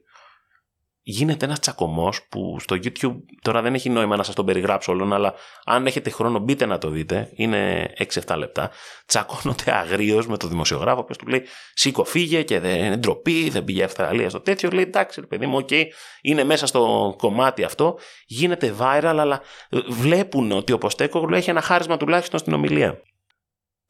γίνεται 1.04 1.46
ένας 1.46 1.60
τσακωμός 1.60 2.28
που 2.30 2.58
στο 2.60 2.76
YouTube 2.76 3.16
τώρα 3.42 3.62
δεν 3.62 3.74
έχει 3.74 3.90
νόημα 3.90 4.16
να 4.16 4.24
σας 4.24 4.36
τον 4.36 4.46
περιγράψω 4.46 4.92
όλον, 4.92 5.14
αλλά 5.14 5.34
αν 5.66 5.86
έχετε 5.86 6.10
χρόνο 6.10 6.40
μπείτε 6.40 6.66
να 6.66 6.78
το 6.78 6.90
δείτε. 6.90 7.32
Είναι 7.36 7.94
6-7 8.26 8.36
λεπτά. 8.38 8.72
Τσακώνονται 9.06 9.78
αγρίως 9.82 10.28
με 10.28 10.38
τον 10.38 10.50
δημοσιογράφο, 10.50 11.04
που 11.04 11.14
του 11.16 11.28
λέει 11.28 11.44
Σήκω, 11.74 12.04
φύγε 12.04 12.44
και 12.44 12.60
δεν 12.60 12.84
είναι 12.84 12.98
ντροπή, 12.98 13.50
δεν 13.50 13.64
πήγε 13.64 13.84
Αυστραλία 13.84 14.30
στο 14.30 14.40
τέτοιο. 14.40 14.70
Λέει 14.70 14.84
εντάξει, 14.84 15.22
παιδί 15.22 15.46
μου, 15.46 15.66
okay, 15.66 15.84
είναι 16.22 16.44
μέσα 16.44 16.66
στο 16.66 17.14
κομμάτι 17.18 17.64
αυτό. 17.64 17.98
Γίνεται 18.26 18.76
viral, 18.80 19.16
αλλά 19.18 19.42
βλέπουν 19.90 20.52
ότι 20.52 20.72
ο 20.72 20.78
Ποστέκογλου 20.78 21.36
έχει 21.36 21.50
ένα 21.50 21.62
χάρισμα 21.62 21.98
τουλάχιστον 21.98 22.40
στην 22.40 22.54
ομιλία. 22.54 23.02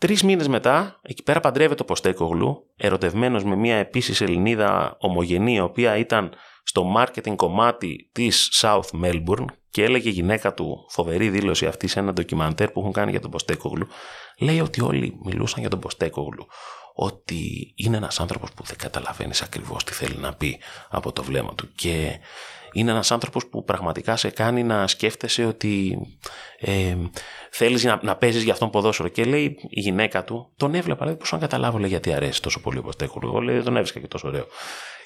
Τρεις 0.02 0.24
μήνες 0.24 0.48
μετά, 0.48 1.00
εκεί 1.02 1.24
πέρα 1.24 1.40
παντρεύεται 1.40 1.82
ο 1.82 1.86
Ποστέκογλου, 1.86 2.68
ερωτευμένος 2.76 3.44
με 3.44 3.56
μια 3.56 3.76
επίσης 3.76 4.22
Ελληνίδα 4.22 4.98
ομογενή, 5.00 5.54
η 5.54 5.60
οποία 5.60 5.98
ήταν 5.98 6.34
στο 6.64 6.94
marketing 6.98 7.36
κομμάτι 7.36 8.10
της 8.12 8.60
South 8.62 9.04
Melbourne 9.04 9.46
και 9.70 9.84
έλεγε 9.84 10.10
η 10.10 10.12
γυναίκα 10.12 10.54
του 10.54 10.86
φοβερή 10.90 11.30
δήλωση 11.30 11.66
αυτή 11.66 11.88
σε 11.88 12.00
ένα 12.00 12.14
ντοκιμαντέρ 12.14 12.72
που 12.72 12.80
έχουν 12.80 12.92
κάνει 12.92 13.12
για 13.12 13.20
τον 13.20 13.32
Ποστέκογλου. 13.32 13.88
Λέει 14.40 14.60
ότι 14.60 14.82
όλοι 14.82 15.20
μιλούσαν 15.24 15.60
για 15.60 15.70
τον 15.70 15.80
Ποστέκογλου. 15.80 16.48
Ότι 16.94 17.74
είναι 17.76 17.98
ένας 17.98 18.20
άνθρωπος 18.20 18.52
που 18.52 18.64
δεν 18.64 18.78
καταλαβαίνεις 18.78 19.42
ακριβώς 19.42 19.84
τι 19.84 19.94
θέλει 19.94 20.18
να 20.18 20.34
πει 20.34 20.60
από 20.90 21.12
το 21.12 21.24
βλέμμα 21.24 21.56
του. 21.56 21.70
Και 21.76 22.20
είναι 22.72 22.92
ένας 22.92 23.12
άνθρωπος 23.12 23.48
που 23.48 23.64
πραγματικά 23.64 24.16
σε 24.16 24.30
κάνει 24.30 24.64
να 24.64 24.88
σκέφτεσαι 24.88 25.46
ότι 25.46 25.98
ε, 26.60 26.96
θέλεις 27.52 27.84
να, 27.84 28.00
να 28.04 28.16
παίζεις 28.16 28.44
για 28.44 28.54
αυτόν 28.54 28.70
ποδόσφαιρο. 28.70 29.10
Και 29.10 29.24
λέει 29.24 29.58
η 29.70 29.80
γυναίκα 29.80 30.24
του, 30.24 30.52
τον 30.58 30.76
έβλεπα, 30.76 31.06
λέει, 31.06 31.16
πώς 31.16 31.32
να 31.32 31.38
καταλάβω 31.38 31.78
λέει, 31.78 31.90
γιατί 31.90 32.14
αρέσει 32.14 32.42
τόσο 32.42 32.62
πολύ 32.62 32.78
ο 32.78 32.82
Ποστέκογλου. 32.82 33.30
Εγώ 33.30 33.40
λέει, 33.40 33.62
τον 33.62 33.76
έβρισκα 33.76 34.00
και 34.00 34.08
τόσο 34.08 34.28
ωραίο. 34.28 34.46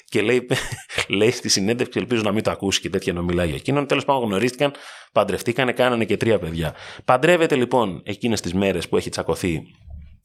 Και 0.08 0.22
λέει, 0.22 0.46
λέει 1.18 1.30
στη 1.30 1.48
συνέντευξη, 1.48 1.98
ελπίζω 1.98 2.22
να 2.22 2.32
μην 2.32 2.42
το 2.42 2.50
ακούσει 2.50 2.80
και 2.80 2.90
τέτοια 2.90 3.12
να 3.12 3.22
μιλάει 3.22 3.46
για 3.46 3.56
εκείνον. 3.56 3.86
Τέλος 3.86 4.04
πάντων, 4.04 4.22
γνωρίστηκαν, 4.22 4.72
παντρευτήκανε, 5.12 5.72
κάνανε 5.72 6.04
και 6.04 6.16
τρία 6.16 6.38
παιδιά. 6.38 6.74
Παντρεύεται 7.04 7.54
λοιπόν 7.54 8.00
εκείνες 8.04 8.40
τις 8.40 8.54
μέρες 8.54 8.88
που 8.88 8.96
έχει 8.96 9.10
τσακωθεί 9.10 9.62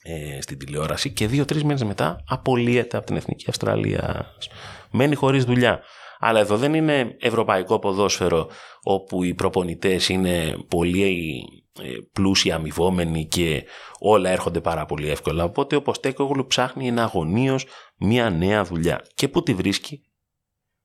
ε, 0.04 0.42
στην 0.42 0.58
τηλεόραση 0.58 1.10
και 1.10 1.28
δύο-τρεις 1.28 1.64
μέρες 1.64 1.84
μετά 1.84 2.24
απολύεται 2.28 2.98
από 2.98 3.06
την 3.06 3.16
Εθνική 3.16 3.46
Αυστραλίας. 3.48 4.50
Μένει 4.92 5.16
χωρίς 5.16 5.44
δουλειά. 5.44 5.80
Αλλά 6.24 6.40
εδώ 6.40 6.58
δεν 6.58 6.74
είναι 6.74 7.16
ευρωπαϊκό 7.20 7.80
ποδόσφαιρο 7.80 8.50
όπου 8.84 9.24
οι 9.24 9.34
προπονητές 9.34 10.10
είναι 10.10 10.58
πολύ 10.68 11.44
ε, 11.82 11.90
πλούσιοι 12.14 12.52
αμοιβόμενοι 12.52 13.28
και 13.28 13.64
όλα 14.00 14.30
έρχονται 14.30 14.62
πάρα 14.62 14.86
πολύ 14.86 15.10
εύκολα. 15.10 15.44
Οπότε 15.44 15.76
ο 15.76 15.82
Ποστέκογλου 15.82 16.46
ψάχνει 16.46 16.88
εναγωνίως 16.88 17.66
μια 17.98 18.30
νέα 18.30 18.64
δουλειά. 18.64 19.06
Και 19.14 19.28
πού 19.28 19.44
τη 19.44 19.54
βρίσκει; 19.54 20.02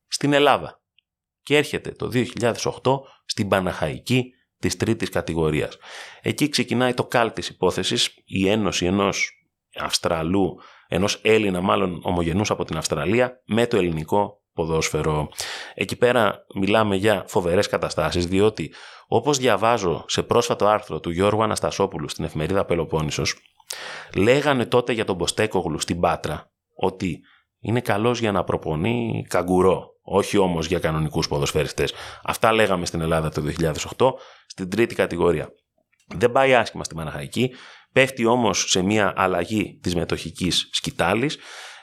Στην 0.07 0.33
Ελλάδα. 0.33 0.83
Και 1.43 1.57
έρχεται 1.57 1.91
το 1.91 2.11
2008 2.13 3.01
στην 3.25 3.49
Παναχαϊκή 3.49 4.31
της 4.59 4.77
τρίτης 4.77 5.09
κατηγορίας. 5.09 5.77
Εκεί 6.23 6.49
ξεκινάει 6.49 6.95
το 6.95 7.05
κάλ 7.05 7.33
της 7.33 7.49
υπόθεσης, 7.49 8.23
η 8.25 8.49
ένωση 8.49 8.87
ενός 8.87 9.31
Αυστραλού, 9.79 10.59
ενός 10.89 11.21
Έλληνα 11.23 11.61
μάλλον 11.61 12.01
ομογενούς 12.03 12.51
από 12.51 12.65
την 12.65 12.77
Αυστραλία 12.77 13.43
με 13.45 13.67
το 13.67 13.77
ελληνικό 13.77 14.41
ποδόσφαιρο. 14.57 15.29
Εκεί 15.75 15.97
πέρα 15.97 16.45
μιλάμε 16.55 16.97
για 16.97 17.25
φοβερές 17.27 17.67
καταστάσεις 17.67 18.27
διότι 18.27 18.73
όπως 19.07 19.39
διαβάζω 19.39 20.05
σε 20.09 20.23
πρόσφατο 20.23 20.67
άρθρο 20.67 21.01
του 21.01 21.11
Γιώργου 21.11 21.43
Αναστασόπουλου 21.43 22.09
στην 22.09 22.25
εφημερίδα 22.25 22.65
Πελοπόννησος 22.65 23.37
λέγανε 24.17 24.67
τότε 24.67 24.93
για 24.93 25.05
τον 25.05 25.19
Ποστέκογλου 25.19 25.79
στην 25.79 26.01
Πάτρα 26.01 26.51
ότι 26.75 27.21
είναι 27.61 27.81
καλός 27.81 28.21
για 28.21 28.33
να 28.33 28.45
προπονεί 28.45 29.27
καγκουρό, 29.29 29.89
όχι 30.03 30.39
όμως 30.39 30.67
για 30.67 30.79
κανονικούς 30.79 31.29
ποδοσφαιριστές. 31.29 31.93
Αυτά 32.23 32.53
λέγαμε 32.53 32.87
στην 32.87 33.01
Ελλάδα 33.01 33.29
το 33.29 33.43
2008 33.97 34.13
στην 34.47 34.71
τρίτη 34.71 34.95
κατηγορία. 34.95 35.53
Δεν 36.07 36.33
πάει 36.33 36.55
άσχημα 36.55 36.85
στη 36.85 36.95
Μαναχαϊκή, 36.95 37.55
πέφτει 37.93 38.25
όμως 38.25 38.71
σε 38.71 38.83
μια 38.83 39.13
αλλαγή 39.17 39.79
της 39.83 39.95
μετοχικής 39.95 40.69
σκητάλης 40.73 41.39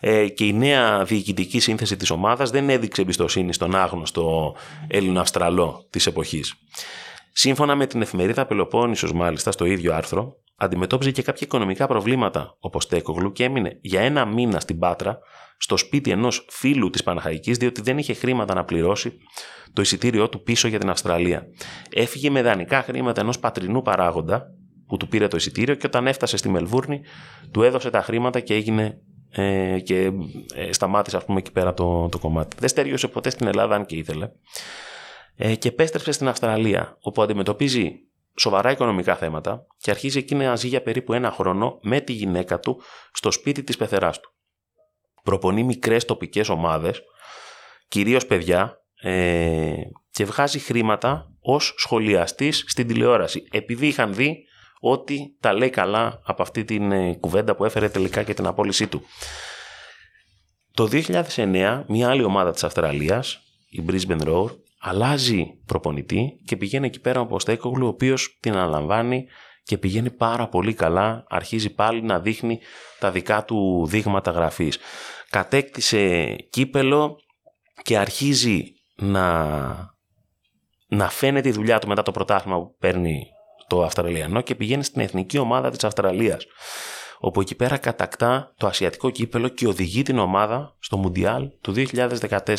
ε, 0.05 0.27
και 0.27 0.45
η 0.45 0.53
νέα 0.53 1.03
διοικητική 1.03 1.59
σύνθεση 1.59 1.97
της 1.97 2.09
ομάδας 2.09 2.49
δεν 2.49 2.69
έδειξε 2.69 3.01
εμπιστοσύνη 3.01 3.53
στον 3.53 3.75
άγνωστο 3.75 4.55
Έλληνο-Αυστραλό 4.87 5.87
της 5.89 6.05
εποχής. 6.05 6.53
Σύμφωνα 7.31 7.75
με 7.75 7.85
την 7.85 8.01
εφημερίδα 8.01 8.45
Πελοπόννησος 8.45 9.13
μάλιστα 9.13 9.51
στο 9.51 9.65
ίδιο 9.65 9.93
άρθρο, 9.93 10.35
αντιμετώπιζε 10.55 11.11
και 11.11 11.21
κάποια 11.21 11.41
οικονομικά 11.47 11.87
προβλήματα 11.87 12.57
ο 12.59 12.69
Ποστέκογλου 12.69 13.31
και 13.31 13.43
έμεινε 13.43 13.77
για 13.81 14.01
ένα 14.01 14.25
μήνα 14.25 14.59
στην 14.59 14.79
Πάτρα 14.79 15.19
στο 15.57 15.77
σπίτι 15.77 16.11
ενός 16.11 16.45
φίλου 16.49 16.89
της 16.89 17.03
Παναχαϊκής, 17.03 17.57
διότι 17.57 17.81
δεν 17.81 17.97
είχε 17.97 18.13
χρήματα 18.13 18.53
να 18.53 18.63
πληρώσει 18.63 19.17
το 19.73 19.81
εισιτήριό 19.81 20.29
του 20.29 20.43
πίσω 20.43 20.67
για 20.67 20.79
την 20.79 20.89
Αυστραλία. 20.89 21.45
Έφυγε 21.89 22.29
με 22.29 22.41
δανεικά 22.41 22.81
χρήματα 22.81 23.21
ενός 23.21 23.39
πατρινού 23.39 23.81
παράγοντα 23.81 24.45
που 24.87 24.97
του 24.97 25.07
πήρε 25.07 25.27
το 25.27 25.37
εισιτήριο 25.37 25.75
και 25.75 25.87
όταν 25.87 26.07
έφτασε 26.07 26.37
στη 26.37 26.49
Μελβούρνη 26.49 27.01
του 27.51 27.63
έδωσε 27.63 27.89
τα 27.89 28.01
χρήματα 28.01 28.39
και 28.39 28.53
έγινε 28.53 28.97
ε, 29.35 29.79
και 29.79 30.11
ε, 30.55 30.71
σταμάτησε 30.71 31.17
ας 31.17 31.25
πούμε 31.25 31.39
εκεί 31.39 31.51
πέρα 31.51 31.73
το, 31.73 32.09
το 32.09 32.19
κομμάτι. 32.19 32.55
Δεν 32.59 32.69
στεριώσε 32.69 33.07
ποτέ 33.07 33.29
στην 33.29 33.47
Ελλάδα 33.47 33.75
αν 33.75 33.85
και 33.85 33.95
ήθελε 33.95 34.29
ε, 35.35 35.55
και 35.55 35.67
επέστρεψε 35.67 36.11
στην 36.11 36.27
Αυστραλία 36.27 36.97
όπου 37.01 37.21
αντιμετωπίζει 37.21 37.91
σοβαρά 38.35 38.71
οικονομικά 38.71 39.15
θέματα 39.15 39.65
και 39.77 39.91
αρχίζει 39.91 40.17
εκείνη 40.17 40.45
να 40.45 40.55
ζει 40.55 40.67
για 40.67 40.81
περίπου 40.81 41.13
ένα 41.13 41.31
χρόνο 41.31 41.79
με 41.81 42.01
τη 42.01 42.13
γυναίκα 42.13 42.59
του 42.59 42.81
στο 43.13 43.31
σπίτι 43.31 43.63
της 43.63 43.77
πεθεράς 43.77 44.19
του. 44.19 44.33
Προπονεί 45.23 45.63
μικρές 45.63 46.05
τοπικές 46.05 46.49
ομάδες, 46.49 47.01
κυρίως 47.87 48.25
παιδιά, 48.25 48.77
ε, 49.01 49.73
και 50.11 50.25
βγάζει 50.25 50.59
χρήματα 50.59 51.31
ως 51.41 51.73
σχολιαστής 51.77 52.63
στην 52.67 52.87
τηλεόραση. 52.87 53.47
Επειδή 53.51 53.87
είχαν 53.87 54.13
δει 54.13 54.45
ότι 54.85 55.35
τα 55.39 55.53
λέει 55.53 55.69
καλά 55.69 56.21
από 56.23 56.41
αυτή 56.41 56.63
την 56.63 56.91
ε, 56.91 57.13
κουβέντα 57.13 57.55
που 57.55 57.65
έφερε 57.65 57.89
τελικά 57.89 58.23
και 58.23 58.33
την 58.33 58.45
απόλυσή 58.45 58.87
του. 58.87 59.01
Το 60.73 60.89
2009 60.91 61.83
μια 61.87 62.09
άλλη 62.09 62.23
ομάδα 62.23 62.51
της 62.51 62.63
Αυστραλίας, 62.63 63.39
η 63.69 63.83
Brisbane 63.87 64.21
Roar, 64.21 64.49
αλλάζει 64.79 65.45
προπονητή 65.65 66.39
και 66.45 66.57
πηγαίνει 66.57 66.85
εκεί 66.85 66.99
πέρα 66.99 67.19
ο 67.19 67.25
Ποστέκογλου, 67.25 67.85
ο 67.85 67.89
οποίος 67.89 68.37
την 68.39 68.53
αναλαμβάνει 68.53 69.27
και 69.63 69.77
πηγαίνει 69.77 70.11
πάρα 70.11 70.47
πολύ 70.47 70.73
καλά, 70.73 71.23
αρχίζει 71.27 71.69
πάλι 71.69 72.01
να 72.01 72.19
δείχνει 72.19 72.59
τα 72.99 73.11
δικά 73.11 73.45
του 73.45 73.85
δείγματα 73.89 74.31
γραφής. 74.31 74.77
Κατέκτησε 75.29 76.35
κύπελο 76.49 77.15
και 77.83 77.97
αρχίζει 77.97 78.63
να, 78.95 79.65
να 80.87 81.09
φαίνεται 81.09 81.49
η 81.49 81.51
δουλειά 81.51 81.79
του 81.79 81.87
μετά 81.87 82.01
το 82.01 82.11
πρωτάθλημα 82.11 82.57
που 82.57 82.75
παίρνει 82.79 83.32
το 83.73 83.83
Αυστραλιανό 83.83 84.41
και 84.41 84.55
πηγαίνει 84.55 84.83
στην 84.83 85.01
εθνική 85.01 85.37
ομάδα 85.37 85.69
της 85.69 85.83
Αυστραλίας. 85.83 86.45
όπου 87.19 87.41
εκεί 87.41 87.55
πέρα 87.55 87.77
κατακτά 87.77 88.53
το 88.57 88.67
ασιατικό 88.67 89.09
κύπελο 89.09 89.47
και 89.47 89.67
οδηγεί 89.67 90.01
την 90.01 90.19
ομάδα 90.19 90.75
στο 90.79 90.97
Μουντιάλ 90.97 91.49
του 91.61 91.73
2014. 91.75 92.55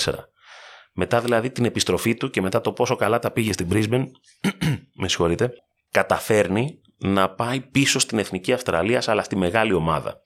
Μετά 0.92 1.20
δηλαδή 1.20 1.50
την 1.50 1.64
επιστροφή 1.64 2.14
του 2.14 2.30
και 2.30 2.42
μετά 2.42 2.60
το 2.60 2.72
πόσο 2.72 2.96
καλά 2.96 3.18
τα 3.18 3.30
πήγε 3.30 3.52
στην 3.52 3.68
Brisbane, 3.72 4.04
με 5.00 5.08
συγχωρείτε, 5.08 5.52
καταφέρνει 5.90 6.80
να 6.96 7.30
πάει 7.30 7.60
πίσω 7.60 7.98
στην 7.98 8.18
Εθνική 8.18 8.52
Αυστραλία 8.52 9.02
αλλά 9.06 9.22
στη 9.22 9.36
μεγάλη 9.36 9.72
ομάδα. 9.72 10.20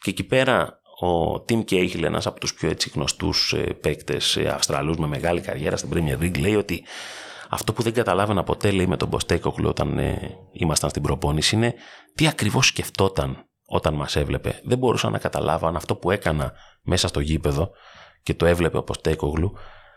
Και 0.00 0.10
εκεί 0.10 0.24
πέρα 0.24 0.80
ο 1.00 1.44
Tim 1.48 1.64
Cahill, 1.70 2.02
ένας 2.02 2.26
από 2.26 2.40
τους 2.40 2.54
πιο 2.54 2.68
έτσι 2.68 2.90
γνωστούς 2.94 3.52
ε, 3.52 3.56
παίκτες 3.56 4.36
ε, 4.36 4.48
Αυστραλούς 4.48 4.96
με 4.96 5.06
μεγάλη 5.06 5.40
καριέρα 5.40 5.76
στην 5.76 5.90
Premier 5.92 6.22
League, 6.22 6.38
λέει 6.38 6.54
ότι 6.54 6.84
αυτό 7.54 7.72
που 7.72 7.82
δεν 7.82 7.92
καταλάβαινα 7.92 8.42
ποτέ 8.42 8.70
λέει 8.70 8.86
με 8.86 8.96
τον 8.96 9.08
Μποστέκοκλου 9.08 9.68
όταν 9.68 9.98
ε, 9.98 10.38
ήμασταν 10.52 10.90
στην 10.90 11.02
προπόνηση 11.02 11.54
είναι 11.54 11.74
τι 12.14 12.26
ακριβώς 12.26 12.66
σκεφτόταν 12.66 13.46
όταν 13.66 13.94
μας 13.94 14.16
έβλεπε. 14.16 14.60
Δεν 14.64 14.78
μπορούσα 14.78 15.10
να 15.10 15.18
καταλάβω 15.18 15.66
αν 15.66 15.76
αυτό 15.76 15.96
που 15.96 16.10
έκανα 16.10 16.52
μέσα 16.82 17.08
στο 17.08 17.20
γήπεδο 17.20 17.70
και 18.22 18.34
το 18.34 18.46
έβλεπε 18.46 18.78
ο 18.78 18.82
Μποστέκοκλου 18.86 19.52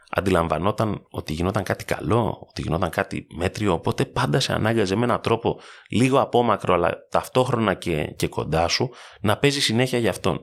αντιλαμβανόταν 0.10 1.06
ότι 1.10 1.34
γινόταν 1.34 1.64
κάτι 1.64 1.86
καλό, 1.86 2.46
ότι 2.50 2.62
γινόταν 2.62 2.90
κάτι 2.90 3.28
μέτριο, 3.36 3.74
οπότε 3.74 4.06
πάντα 4.06 4.40
σε 4.40 4.54
ανάγκαζε 4.54 4.96
με 4.96 5.04
έναν 5.04 5.22
τρόπο 5.22 5.60
λίγο 5.90 6.20
απόμακρο 6.20 6.74
αλλά 6.74 7.08
ταυτόχρονα 7.10 7.74
και, 7.74 8.14
και 8.16 8.28
κοντά 8.28 8.68
σου 8.68 8.90
να 9.22 9.38
παίζει 9.38 9.62
συνέχεια 9.62 10.00
για 10.00 10.10
αυτόν. 10.10 10.42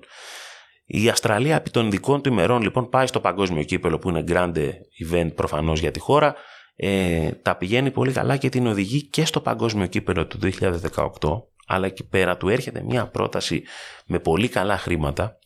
Η 0.85 1.09
Αυστραλία 1.09 1.57
επί 1.57 1.71
των 1.71 1.90
δικών 1.90 2.23
του 2.23 2.28
ημερών 2.28 2.62
λοιπόν 2.62 2.88
πάει 2.88 3.07
στο 3.07 3.21
παγκόσμιο 3.21 3.62
κύπελο 3.62 3.99
που 3.99 4.09
είναι 4.09 4.25
grande 4.28 4.71
event 5.07 5.35
προφανώς 5.35 5.81
για 5.81 5.90
τη 5.90 6.00
χώρα 6.00 6.35
ε, 6.76 7.31
τα 7.33 7.57
πηγαίνει 7.57 7.91
πολύ 7.91 8.12
καλά 8.12 8.37
και 8.37 8.49
την 8.49 8.67
οδηγεί 8.67 9.02
και 9.02 9.25
στο 9.25 9.41
παγκόσμιο 9.41 9.87
κύπελο 9.87 10.26
του 10.26 10.38
2018 11.21 11.43
αλλά 11.67 11.87
εκεί 11.87 12.05
πέρα 12.05 12.37
του 12.37 12.49
έρχεται 12.49 12.83
μια 12.83 13.07
πρόταση 13.07 13.62
με 14.07 14.19
πολύ 14.19 14.49
καλά 14.49 14.79
χρήματα 14.79 15.38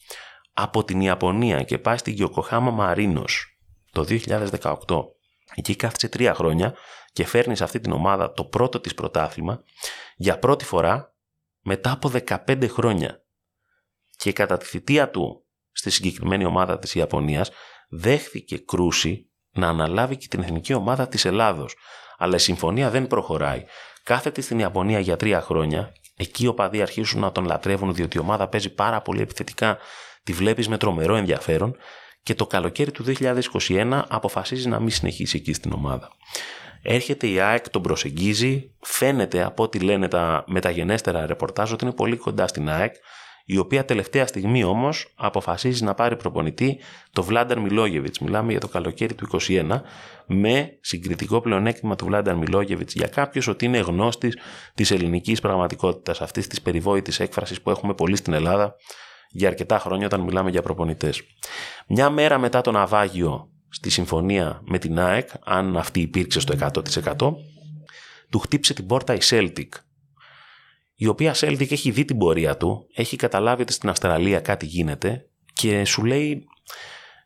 από 0.52 0.84
την 0.84 1.00
Ιαπωνία 1.00 1.62
και 1.62 1.78
πάει 1.78 1.96
στην 1.96 2.12
Γιοκοχάμα 2.12 2.70
Μαρίνος 2.70 3.58
το 3.92 4.04
2018. 4.08 4.74
Εκεί 5.54 5.76
κάθισε 5.76 6.08
τρία 6.08 6.34
χρόνια 6.34 6.74
και 7.12 7.24
φέρνει 7.24 7.56
σε 7.56 7.64
αυτή 7.64 7.80
την 7.80 7.92
ομάδα 7.92 8.32
το 8.32 8.44
πρώτο 8.44 8.80
της 8.80 8.94
πρωτάθλημα 8.94 9.62
για 10.16 10.38
πρώτη 10.38 10.64
φορά 10.64 11.14
μετά 11.60 11.90
από 11.90 12.10
15 12.46 12.68
χρόνια. 12.68 13.24
Και 14.16 14.32
κατά 14.32 14.56
τη 14.56 14.64
θητεία 14.64 15.10
του 15.10 15.44
στη 15.72 15.90
συγκεκριμένη 15.90 16.44
ομάδα 16.44 16.78
της 16.78 16.94
Ιαπωνίας 16.94 17.50
δέχθηκε 17.88 18.58
κρούση 18.58 19.25
να 19.56 19.68
αναλάβει 19.68 20.16
και 20.16 20.26
την 20.30 20.42
εθνική 20.42 20.74
ομάδα 20.74 21.08
της 21.08 21.24
Ελλάδος. 21.24 21.74
Αλλά 22.18 22.34
η 22.34 22.38
συμφωνία 22.38 22.90
δεν 22.90 23.06
προχωράει. 23.06 23.64
Κάθεται 24.02 24.40
στην 24.40 24.58
Ιαπωνία 24.58 24.98
για 24.98 25.16
τρία 25.16 25.40
χρόνια. 25.40 25.92
Εκεί 26.16 26.44
οι 26.44 26.46
οπαδοί 26.46 26.82
αρχίζουν 26.82 27.20
να 27.20 27.32
τον 27.32 27.44
λατρεύουν 27.44 27.94
διότι 27.94 28.16
η 28.16 28.20
ομάδα 28.20 28.48
παίζει 28.48 28.74
πάρα 28.74 29.00
πολύ 29.00 29.20
επιθετικά. 29.20 29.78
Τη 30.24 30.32
βλέπεις 30.32 30.68
με 30.68 30.76
τρομερό 30.76 31.16
ενδιαφέρον 31.16 31.76
και 32.22 32.34
το 32.34 32.46
καλοκαίρι 32.46 32.90
του 32.90 33.04
2021 33.58 34.02
αποφασίζει 34.08 34.68
να 34.68 34.80
μην 34.80 34.90
συνεχίσει 34.90 35.36
εκεί 35.36 35.52
στην 35.52 35.72
ομάδα. 35.72 36.10
Έρχεται 36.82 37.26
η 37.26 37.40
ΑΕΚ, 37.40 37.70
τον 37.70 37.82
προσεγγίζει, 37.82 38.70
φαίνεται 38.80 39.42
από 39.44 39.62
ό,τι 39.62 39.78
λένε 39.78 40.08
τα 40.08 40.44
μεταγενέστερα 40.46 41.26
ρεπορτάζ 41.26 41.72
ότι 41.72 41.84
είναι 41.84 41.94
πολύ 41.94 42.16
κοντά 42.16 42.46
στην 42.46 42.70
ΑΕΚ, 42.70 42.94
η 43.48 43.58
οποία 43.58 43.84
τελευταία 43.84 44.26
στιγμή 44.26 44.64
όμως 44.64 45.12
αποφασίζει 45.14 45.84
να 45.84 45.94
πάρει 45.94 46.16
προπονητή 46.16 46.78
το 47.12 47.22
Βλάνταρ 47.22 47.60
Μιλόγεβιτς. 47.60 48.18
Μιλάμε 48.18 48.50
για 48.50 48.60
το 48.60 48.68
καλοκαίρι 48.68 49.14
του 49.14 49.26
2021, 49.48 49.80
με 50.26 50.78
συγκριτικό 50.80 51.40
πλεονέκτημα 51.40 51.96
του 51.96 52.04
Βλάνταρ 52.04 52.36
Μιλόγεβιτς 52.36 52.94
για 52.94 53.06
κάποιος 53.06 53.46
ότι 53.46 53.64
είναι 53.64 53.78
γνώστης 53.78 54.38
της 54.74 54.90
ελληνικής 54.90 55.40
πραγματικότητας, 55.40 56.20
αυτής 56.20 56.46
της 56.46 56.62
περιβόητης 56.62 57.20
έκφρασης 57.20 57.62
που 57.62 57.70
έχουμε 57.70 57.94
πολύ 57.94 58.16
στην 58.16 58.32
Ελλάδα 58.32 58.74
για 59.30 59.48
αρκετά 59.48 59.78
χρόνια 59.78 60.06
όταν 60.06 60.20
μιλάμε 60.20 60.50
για 60.50 60.62
προπονητές. 60.62 61.22
Μια 61.88 62.10
μέρα 62.10 62.38
μετά 62.38 62.60
το 62.60 62.70
ναυάγιο 62.70 63.50
στη 63.68 63.90
συμφωνία 63.90 64.60
με 64.64 64.78
την 64.78 64.98
ΑΕΚ, 64.98 65.28
αν 65.44 65.76
αυτή 65.76 66.00
υπήρξε 66.00 66.40
στο 66.40 66.54
100%, 66.54 67.34
του 68.30 68.38
χτύπησε 68.38 68.74
την 68.74 68.86
πόρτα 68.86 69.14
η 69.14 69.18
Celtic, 69.22 69.68
η 70.96 71.06
οποία 71.06 71.34
Celtic 71.34 71.72
έχει 71.72 71.90
δει 71.90 72.04
την 72.04 72.18
πορεία 72.18 72.56
του, 72.56 72.86
έχει 72.94 73.16
καταλάβει 73.16 73.62
ότι 73.62 73.72
στην 73.72 73.88
Αυστραλία 73.88 74.40
κάτι 74.40 74.66
γίνεται 74.66 75.28
και 75.52 75.84
σου 75.84 76.04
λέει 76.04 76.46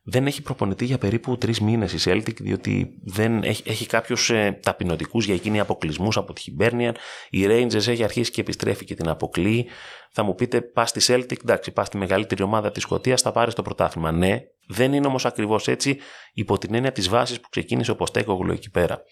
δεν 0.03 0.27
έχει 0.27 0.43
προπονητή 0.43 0.85
για 0.85 0.99
περίπου 0.99 1.39
τρεις 1.39 1.61
μήνες 1.61 1.93
η 1.93 2.11
Celtic, 2.11 2.35
διότι 2.41 2.99
δεν 3.05 3.43
έχει, 3.43 3.63
έχει 3.67 3.87
κάποιους 3.87 4.31
ε, 4.31 4.59
ταπεινωτικούς 4.63 5.25
για 5.25 5.35
εκείνη 5.35 5.61
αποκλεισμούς 5.61 6.17
από 6.17 6.33
τη 6.33 6.43
Hibernian. 6.47 6.93
Η 7.31 7.47
Rangers 7.49 7.87
έχει 7.87 8.05
αρχίσει 8.05 8.31
και 8.31 8.41
επιστρέφει 8.41 8.85
και 8.85 8.95
την 8.95 9.09
αποκλείει. 9.09 9.67
Θα 10.13 10.23
μου 10.23 10.35
πείτε, 10.35 10.61
πας 10.61 10.89
στη 10.89 11.01
Celtic, 11.07 11.41
εντάξει, 11.43 11.71
πας 11.71 11.87
στη 11.87 11.97
μεγαλύτερη 11.97 12.43
ομάδα 12.43 12.71
της 12.71 12.83
Σκωτίας, 12.83 13.23
θα 13.23 13.33
πάρεις 13.33 13.55
το 13.55 13.63
πρωτάθλημα. 13.63 14.13
Ναι, 14.13 14.41
δεν 14.69 14.93
είναι 14.93 15.07
όμως 15.07 15.27
ακριβώς 15.27 15.69
έτσι 15.69 15.99
υπό 16.33 16.59
την 16.59 16.75
έννοια 16.75 16.93
της 16.93 17.09
βάσης 17.09 17.41
που 17.41 17.49
ξεκίνησε 17.51 17.91
ο 17.91 17.97
Ποστέκογλου 17.97 18.53
εκεί 18.53 18.71
πέρα. 18.71 19.03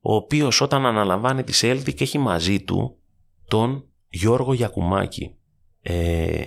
Ο 0.00 0.14
οποίος 0.14 0.60
όταν 0.60 0.86
αναλαμβάνει 0.86 1.44
τη 1.44 1.58
Celtic 1.60 2.00
έχει 2.00 2.18
μαζί 2.18 2.62
του 2.62 2.98
τον 3.48 3.84
Γιώργο 4.08 4.54
Γιακουμάκη. 4.54 5.34
Ε, 5.82 6.42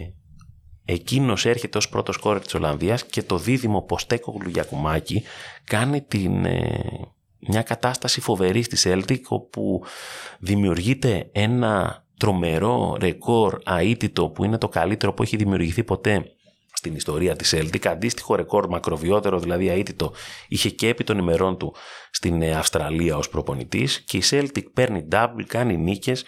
Εκείνος 0.90 1.46
έρχεται 1.46 1.78
ως 1.78 1.90
πρώτος 1.90 2.18
κόρη 2.18 2.40
της 2.40 2.54
Ολλανδίας 2.54 3.06
και 3.06 3.24
το 3.24 3.38
δίδυμο 3.38 3.82
Ποστέκογλου 3.82 4.50
Γιακουμάκη 4.50 5.24
κάνει 5.64 6.02
την, 6.02 6.46
ε, 6.46 6.84
μια 7.40 7.62
κατάσταση 7.62 8.22
φοβερή 8.22 8.62
στη 8.62 8.78
Celtic 8.84 9.20
όπου 9.28 9.84
δημιουργείται 10.40 11.30
ένα 11.32 12.04
τρομερό 12.18 12.98
ρεκόρ 13.00 13.60
αίτητο 13.80 14.30
που 14.30 14.44
είναι 14.44 14.58
το 14.58 14.68
καλύτερο 14.68 15.14
που 15.14 15.24
έχει 15.24 15.38
δημιουργηθεί 15.38 15.84
ποτέ 15.84 16.32
στην 16.74 16.96
ιστορία 16.96 17.36
της 17.36 17.54
Celtic. 17.56 17.88
Αντίστοιχο 17.88 18.36
ρεκόρ 18.36 18.68
μακροβιότερο, 18.68 19.40
δηλαδή 19.40 19.70
αίτητο, 19.70 20.14
είχε 20.48 20.70
και 20.70 20.88
επί 20.88 21.04
των 21.04 21.18
ημερών 21.18 21.58
του 21.58 21.76
στην 22.12 22.42
ε, 22.42 22.56
Αυστραλία 22.56 23.18
ως 23.18 23.30
προπονητής 23.30 24.02
και 24.02 24.18
η 24.18 24.24
Celtic 24.30 24.64
παίρνει 24.74 25.08
double, 25.12 25.44
κάνει 25.48 25.78
νίκες 25.78 26.24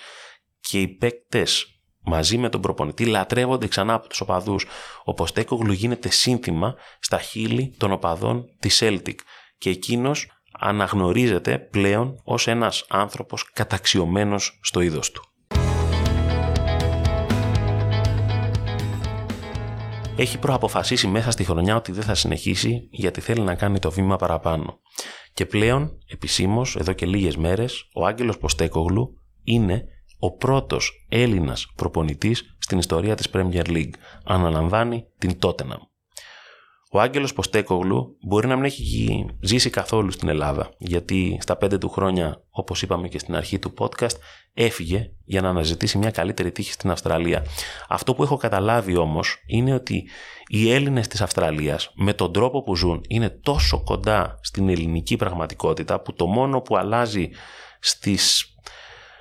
και 0.59 0.79
οι 0.79 0.87
παίκτες 0.87 1.79
μαζί 2.03 2.37
με 2.37 2.49
τον 2.49 2.61
προπονητή 2.61 3.05
λατρεύονται 3.05 3.67
ξανά 3.67 3.93
από 3.93 4.07
τους 4.07 4.21
οπαδούς. 4.21 4.65
Ο 5.03 5.13
Ποστέκογλου 5.13 5.71
γίνεται 5.71 6.09
σύνθημα 6.09 6.75
στα 6.99 7.19
χείλη 7.19 7.75
των 7.77 7.91
οπαδών 7.91 8.45
της 8.59 8.81
Celtic 8.83 9.15
και 9.57 9.69
εκείνος 9.69 10.31
αναγνωρίζεται 10.59 11.59
πλέον 11.59 12.21
ως 12.23 12.47
ένας 12.47 12.85
άνθρωπος 12.89 13.51
καταξιωμένος 13.53 14.59
στο 14.61 14.81
είδος 14.81 15.11
του. 15.11 15.23
Έχει 20.15 20.39
προαποφασίσει 20.39 21.07
μέσα 21.07 21.31
στη 21.31 21.43
χρονιά 21.43 21.75
ότι 21.75 21.91
δεν 21.91 22.03
θα 22.03 22.15
συνεχίσει 22.15 22.87
γιατί 22.91 23.21
θέλει 23.21 23.41
να 23.41 23.55
κάνει 23.55 23.79
το 23.79 23.91
βήμα 23.91 24.15
παραπάνω. 24.15 24.79
Και 25.33 25.45
πλέον, 25.45 25.97
επισήμως, 26.07 26.75
εδώ 26.75 26.93
και 26.93 27.05
λίγες 27.05 27.37
μέρες, 27.37 27.89
ο 27.93 28.05
Άγγελος 28.05 28.37
Ποστέκογλου 28.37 29.13
είναι 29.43 29.83
ο 30.19 30.31
πρώτος 30.31 31.05
Έλληνας 31.09 31.67
προπονητής 31.75 32.55
στην 32.59 32.77
ιστορία 32.77 33.15
της 33.15 33.29
Premier 33.33 33.65
League. 33.65 33.93
Αναλαμβάνει 34.23 35.05
την 35.17 35.37
Tottenham. 35.41 35.89
Ο 36.91 36.99
Άγγελος 36.99 37.33
Ποστέκογλου 37.33 38.17
μπορεί 38.21 38.47
να 38.47 38.55
μην 38.55 38.65
έχει 38.65 39.25
ζήσει 39.39 39.69
καθόλου 39.69 40.11
στην 40.11 40.29
Ελλάδα, 40.29 40.69
γιατί 40.77 41.37
στα 41.41 41.55
πέντε 41.55 41.77
του 41.77 41.89
χρόνια, 41.89 42.43
όπως 42.49 42.81
είπαμε 42.81 43.07
και 43.07 43.19
στην 43.19 43.35
αρχή 43.35 43.59
του 43.59 43.73
podcast, 43.77 44.15
έφυγε 44.53 45.11
για 45.25 45.41
να 45.41 45.49
αναζητήσει 45.49 45.97
μια 45.97 46.11
καλύτερη 46.11 46.51
τύχη 46.51 46.71
στην 46.71 46.91
Αυστραλία. 46.91 47.45
Αυτό 47.87 48.13
που 48.13 48.23
έχω 48.23 48.37
καταλάβει 48.37 48.97
όμως 48.97 49.37
είναι 49.45 49.73
ότι 49.73 50.07
οι 50.47 50.71
Έλληνες 50.71 51.07
της 51.07 51.21
Αυστραλίας 51.21 51.91
με 51.95 52.13
τον 52.13 52.33
τρόπο 52.33 52.63
που 52.63 52.75
ζουν 52.75 53.01
είναι 53.07 53.29
τόσο 53.29 53.83
κοντά 53.83 54.39
στην 54.41 54.69
ελληνική 54.69 55.15
πραγματικότητα 55.15 56.01
που 56.01 56.13
το 56.13 56.27
μόνο 56.27 56.61
που 56.61 56.77
αλλάζει 56.77 57.29
στις 57.79 58.53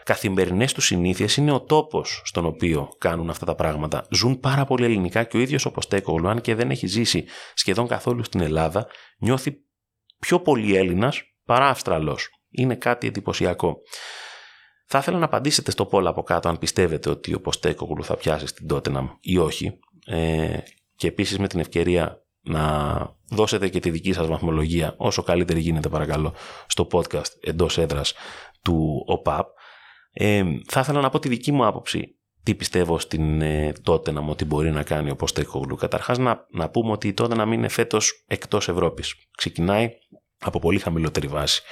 καθημερινές 0.09 0.73
τους 0.73 0.85
συνήθειες 0.85 1.37
είναι 1.37 1.53
ο 1.53 1.61
τόπος 1.61 2.23
στον 2.25 2.45
οποίο 2.45 2.89
κάνουν 2.99 3.31
αυτά 3.31 3.47
τα 3.47 3.55
πράγματα. 3.55 4.07
Ζουν 4.11 4.41
πάρα 4.41 4.65
πολύ 4.65 4.85
ελληνικά 4.85 5.25
και 5.25 5.37
ο 5.37 5.41
ίδιος 5.41 5.65
ο 5.65 5.71
Ποστέκογλου, 5.71 6.29
αν 6.29 6.41
και 6.41 6.55
δεν 6.55 6.71
έχει 6.71 6.87
ζήσει 6.87 7.25
σχεδόν 7.55 7.87
καθόλου 7.87 8.25
στην 8.25 8.41
Ελλάδα, 8.41 8.87
νιώθει 9.19 9.57
πιο 10.19 10.41
πολύ 10.41 10.77
Έλληνας 10.77 11.23
παρά 11.45 11.69
Αυστραλός. 11.69 12.29
Είναι 12.51 12.75
κάτι 12.75 13.07
εντυπωσιακό. 13.07 13.77
Θα 14.87 14.99
ήθελα 14.99 15.19
να 15.19 15.25
απαντήσετε 15.25 15.71
στο 15.71 15.87
πόλο 15.87 16.09
από 16.09 16.23
κάτω 16.23 16.49
αν 16.49 16.59
πιστεύετε 16.59 17.11
ότι 17.11 17.35
ο 17.35 17.41
Ποστέκογλου 17.41 18.05
θα 18.05 18.17
πιάσει 18.17 18.47
στην 18.47 18.67
Τότεναμ 18.67 19.09
ή 19.21 19.39
όχι. 19.39 19.79
Ε, 20.07 20.59
και 20.95 21.07
επίσης 21.07 21.39
με 21.39 21.49
την 21.49 21.61
ευκαιρία 21.61 22.23
να 22.41 22.99
δώσετε 23.31 23.69
και 23.69 23.81
τη 23.81 23.91
δική 23.91 24.13
σας 24.13 24.27
βαθμολογία 24.27 24.95
όσο 24.97 25.23
καλύτερη 25.23 25.61
γίνεται 25.61 25.89
παρακαλώ 25.89 26.35
στο 26.67 26.87
podcast 26.93 27.31
εντός 27.41 27.79
έδρας 27.79 28.15
του 28.63 29.05
ΟΠΑΠ 29.07 29.47
ε, 30.21 30.45
θα 30.67 30.81
ήθελα 30.81 31.01
να 31.01 31.11
πω 31.11 31.19
τη 31.19 31.29
δική 31.29 31.53
μου 31.53 31.67
άποψη 31.67 32.17
τι 32.43 32.55
πιστεύω 32.55 32.99
στην 32.99 33.41
ε, 33.41 33.73
τότε 33.83 34.13
να 34.13 34.21
μου 34.21 34.29
ότι 34.31 34.45
μπορεί 34.45 34.71
να 34.71 34.83
κάνει 34.83 35.11
ο 35.11 35.17
Ποστέκογλου. 35.17 35.77
Καταρχάς, 35.77 36.19
να, 36.19 36.47
να 36.51 36.69
πούμε 36.71 36.93
ότι 36.93 37.09
η 37.09 37.13
τότε 37.13 37.35
να 37.35 37.47
μην 37.47 37.59
είναι 37.59 37.69
φέτος 37.69 38.25
εκτός 38.27 38.69
Ευρώπης. 38.69 39.15
Ξεκινάει 39.37 39.91
από 40.39 40.59
πολύ 40.59 40.79
χαμηλότερη 40.79 41.27
βάση. 41.27 41.63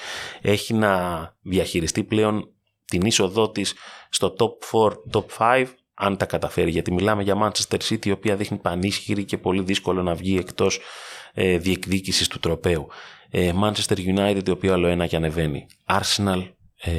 Έχει 0.41 0.75
να 0.75 1.21
διαχειριστεί 1.43 2.05
πλέον 2.05 2.55
την 2.85 3.01
είσοδό 3.01 3.51
της 3.51 3.75
στο 4.11 4.35
top 4.39 4.79
4, 4.79 4.93
top 5.13 5.25
5 5.39 5.67
αν 5.95 6.17
τα 6.17 6.25
καταφέρει. 6.27 6.71
Γιατί 6.71 6.93
μιλάμε 6.93 7.23
για 7.23 7.35
Manchester 7.43 7.79
City, 7.89 8.07
η 8.07 8.11
οποία 8.11 8.37
δείχνει 8.37 8.59
πανίσχυρη 8.59 9.25
και 9.25 9.39
πολύ 9.39 9.63
δύσκολο 9.63 10.03
να 10.03 10.15
βγει 10.15 10.37
εκτός 10.37 10.81
ε, 11.33 11.59
διεκδίκησης 11.59 12.29
του 12.29 12.39
τροπέου. 12.39 12.87
Ε, 13.31 13.53
Manchester 13.63 13.97
United, 14.17 14.47
η 14.47 14.51
οποία 14.51 14.73
όλο 14.73 14.87
ένα 14.87 15.07
και 15.07 15.17
ανεβαίνει. 15.17 15.67
Arsenal, 15.87 16.43
ε, 16.43 16.56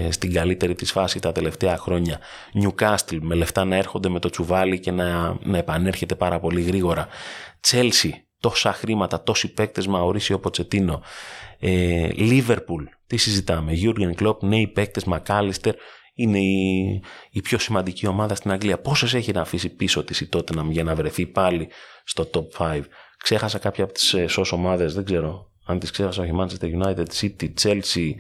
στην 0.10 0.34
καλύτερη 0.34 0.76
της 0.76 0.92
φάση 0.92 1.20
τα 1.20 1.32
τελευταία 1.32 1.78
χρόνια. 1.78 2.20
Newcastle 2.64 3.18
με 3.22 3.36
λεφτά 3.36 3.66
να 3.66 3.76
έρχονται 3.76 4.10
με 4.10 4.20
το 4.20 4.30
τσουβάλι 4.30 4.80
και 4.80 4.92
να, 4.92 5.38
να 5.44 5.58
επανέρχεται 5.58 6.16
πάρα 6.16 6.40
πολύ 6.40 6.62
γρήγορα. 6.62 7.08
Chelsea, 7.68 8.12
τόσα 8.40 8.74
χρήματα, 8.74 9.24
τόσοι 9.24 9.54
παίκτες 9.54 9.88
Μαωρίσιο 9.88 10.40
Ποτσετίνο. 10.40 11.02
Ε, 11.60 12.10
Liverpool, 12.18 12.84
τι 13.08 13.18
συζητάμε. 13.18 13.74
Jurgen 13.84 14.24
Klopp, 14.24 14.40
νέοι 14.40 14.68
παίκτες, 14.68 15.04
Μακάλιστερ, 15.04 15.76
είναι 16.14 16.40
η, 16.40 17.02
η 17.32 17.42
πιο 17.42 17.58
σημαντική 17.58 18.08
ομάδα 18.08 18.36
στην 18.36 18.52
Αγγλία. 18.52 18.80
Πόσες 18.80 19.14
έχει 19.14 19.32
να 19.32 19.42
αφήσει 19.42 19.70
πίσω 19.70 20.04
της 20.04 20.22
η 20.22 20.30
Tottenham 20.34 20.68
για 20.70 20.84
να 20.84 20.96
βρεθεί 20.96 21.26
πάλι 21.26 21.70
στο 22.04 22.30
top 22.34 22.76
5. 22.76 22.82
Ξέχασα 23.18 23.58
κάποια 23.58 23.84
από 23.84 23.94
τις 23.94 24.14
ε, 24.14 24.28
σως 24.28 24.52
ομάδες, 24.52 24.94
δεν 24.94 25.04
ξέρω 25.06 25.52
αν 25.66 25.80
τις 25.80 25.92
ξέχασα, 25.92 26.22
όχι 26.22 26.32
Manchester 26.40 26.84
United, 26.84 27.06
City, 27.22 27.54
Chelsea, 27.62 28.12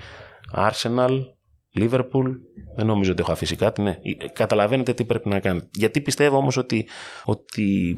Arsenal, 0.55 1.19
Liverpool, 1.77 2.35
δεν 2.75 2.85
νομίζω 2.85 3.11
ότι 3.11 3.21
έχω 3.21 3.31
αφήσει 3.31 3.55
κάτι. 3.55 3.81
Ναι. 3.81 3.99
Ε, 4.19 4.27
καταλαβαίνετε 4.33 4.93
τι 4.93 5.05
πρέπει 5.05 5.29
να 5.29 5.39
κάνετε. 5.39 5.67
Γιατί 5.71 6.01
πιστεύω 6.01 6.37
όμως 6.37 6.57
ότι, 6.57 6.87
ότι 7.25 7.95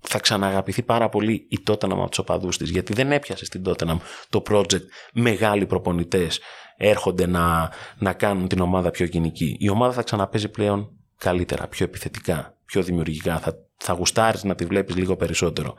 θα 0.00 0.18
ξαναγαπηθεί 0.18 0.82
πάρα 0.82 1.08
πολύ 1.08 1.46
η 1.48 1.58
Tottenham 1.66 1.90
από 1.90 2.08
τους 2.08 2.18
οπαδούς 2.18 2.56
της. 2.56 2.70
Γιατί 2.70 2.92
δεν 2.92 3.12
έπιασε 3.12 3.44
στην 3.44 3.62
Tottenham 3.66 3.96
το 4.28 4.42
project 4.50 4.84
μεγάλοι 5.12 5.66
προπονητές 5.66 6.40
έρχονται 6.76 7.26
να, 7.26 7.70
να 7.98 8.12
κάνουν 8.12 8.48
την 8.48 8.60
ομάδα 8.60 8.90
πιο 8.90 9.06
κοινική. 9.06 9.56
Η 9.58 9.68
ομάδα 9.68 9.92
θα 9.92 10.02
ξαναπέζει 10.02 10.48
πλέον 10.48 10.90
καλύτερα, 11.16 11.68
πιο 11.68 11.84
επιθετικά, 11.84 12.56
πιο 12.64 12.82
δημιουργικά. 12.82 13.38
Θα, 13.38 13.54
θα 13.76 13.92
γουστάρεις 13.92 14.44
να 14.44 14.54
τη 14.54 14.64
βλέπεις 14.64 14.96
λίγο 14.96 15.16
περισσότερο 15.16 15.76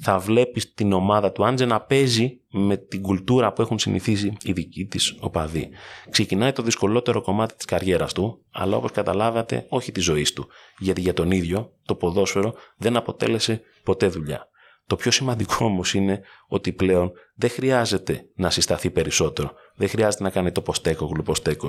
θα 0.00 0.18
βλέπεις 0.18 0.74
την 0.74 0.92
ομάδα 0.92 1.32
του 1.32 1.44
Άντζε 1.44 1.64
να 1.64 1.80
παίζει 1.80 2.40
με 2.50 2.76
την 2.76 3.02
κουλτούρα 3.02 3.52
που 3.52 3.62
έχουν 3.62 3.78
συνηθίσει 3.78 4.36
οι 4.42 4.52
δικοί 4.52 4.86
της 4.86 5.16
οπαδοί. 5.20 5.68
Ξεκινάει 6.10 6.52
το 6.52 6.62
δυσκολότερο 6.62 7.22
κομμάτι 7.22 7.54
της 7.54 7.64
καριέρας 7.64 8.12
του, 8.12 8.44
αλλά 8.50 8.76
όπως 8.76 8.90
καταλάβατε 8.90 9.66
όχι 9.68 9.92
της 9.92 10.04
ζωής 10.04 10.32
του, 10.32 10.48
γιατί 10.78 11.00
για 11.00 11.14
τον 11.14 11.30
ίδιο 11.30 11.72
το 11.84 11.94
ποδόσφαιρο 11.94 12.54
δεν 12.76 12.96
αποτέλεσε 12.96 13.62
ποτέ 13.82 14.06
δουλειά. 14.06 14.48
Το 14.86 14.96
πιο 14.96 15.10
σημαντικό 15.10 15.64
όμως 15.64 15.94
είναι 15.94 16.20
ότι 16.46 16.72
πλέον 16.72 17.12
δεν 17.34 17.50
χρειάζεται 17.50 18.28
να 18.34 18.50
συσταθεί 18.50 18.90
περισσότερο. 18.90 19.52
Δεν 19.74 19.88
χρειάζεται 19.88 20.22
να 20.22 20.30
κάνει 20.30 20.52
το 20.52 20.62
ποστέκος 20.62 21.10
γλουποστέκο. 21.10 21.68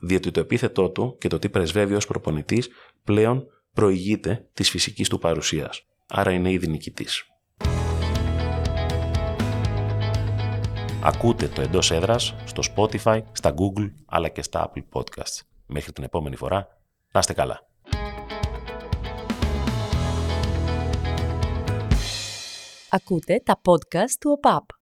Διότι 0.00 0.30
το 0.30 0.40
επίθετό 0.40 0.90
του 0.90 1.16
και 1.20 1.28
το 1.28 1.38
τι 1.38 1.48
πρεσβεύει 1.48 1.94
ως 1.94 2.06
προπονητής 2.06 2.68
πλέον 3.04 3.46
προηγείται 3.72 4.48
της 4.54 4.70
φυσικής 4.70 5.08
του 5.08 5.18
παρουσίας. 5.18 5.82
Άρα 6.06 6.30
είναι 6.30 6.50
ήδη 6.52 6.68
νικητής. 6.68 7.29
Ακούτε 11.02 11.48
το 11.48 11.60
εντός 11.60 11.90
έδρας 11.90 12.34
στο 12.44 12.62
Spotify, 12.74 13.22
στα 13.32 13.54
Google 13.54 13.90
αλλά 14.06 14.28
και 14.28 14.42
στα 14.42 14.70
Apple 14.70 14.82
Podcasts. 14.92 15.40
Μέχρι 15.66 15.92
την 15.92 16.04
επόμενη 16.04 16.36
φορά, 16.36 16.68
να 17.12 17.20
είστε 17.20 17.32
καλά. 17.32 17.68
Ακούτε 22.90 23.42
τα 23.44 23.60
podcast 23.64 24.10
του 24.20 24.30
ΟΠΑΠ. 24.30 24.79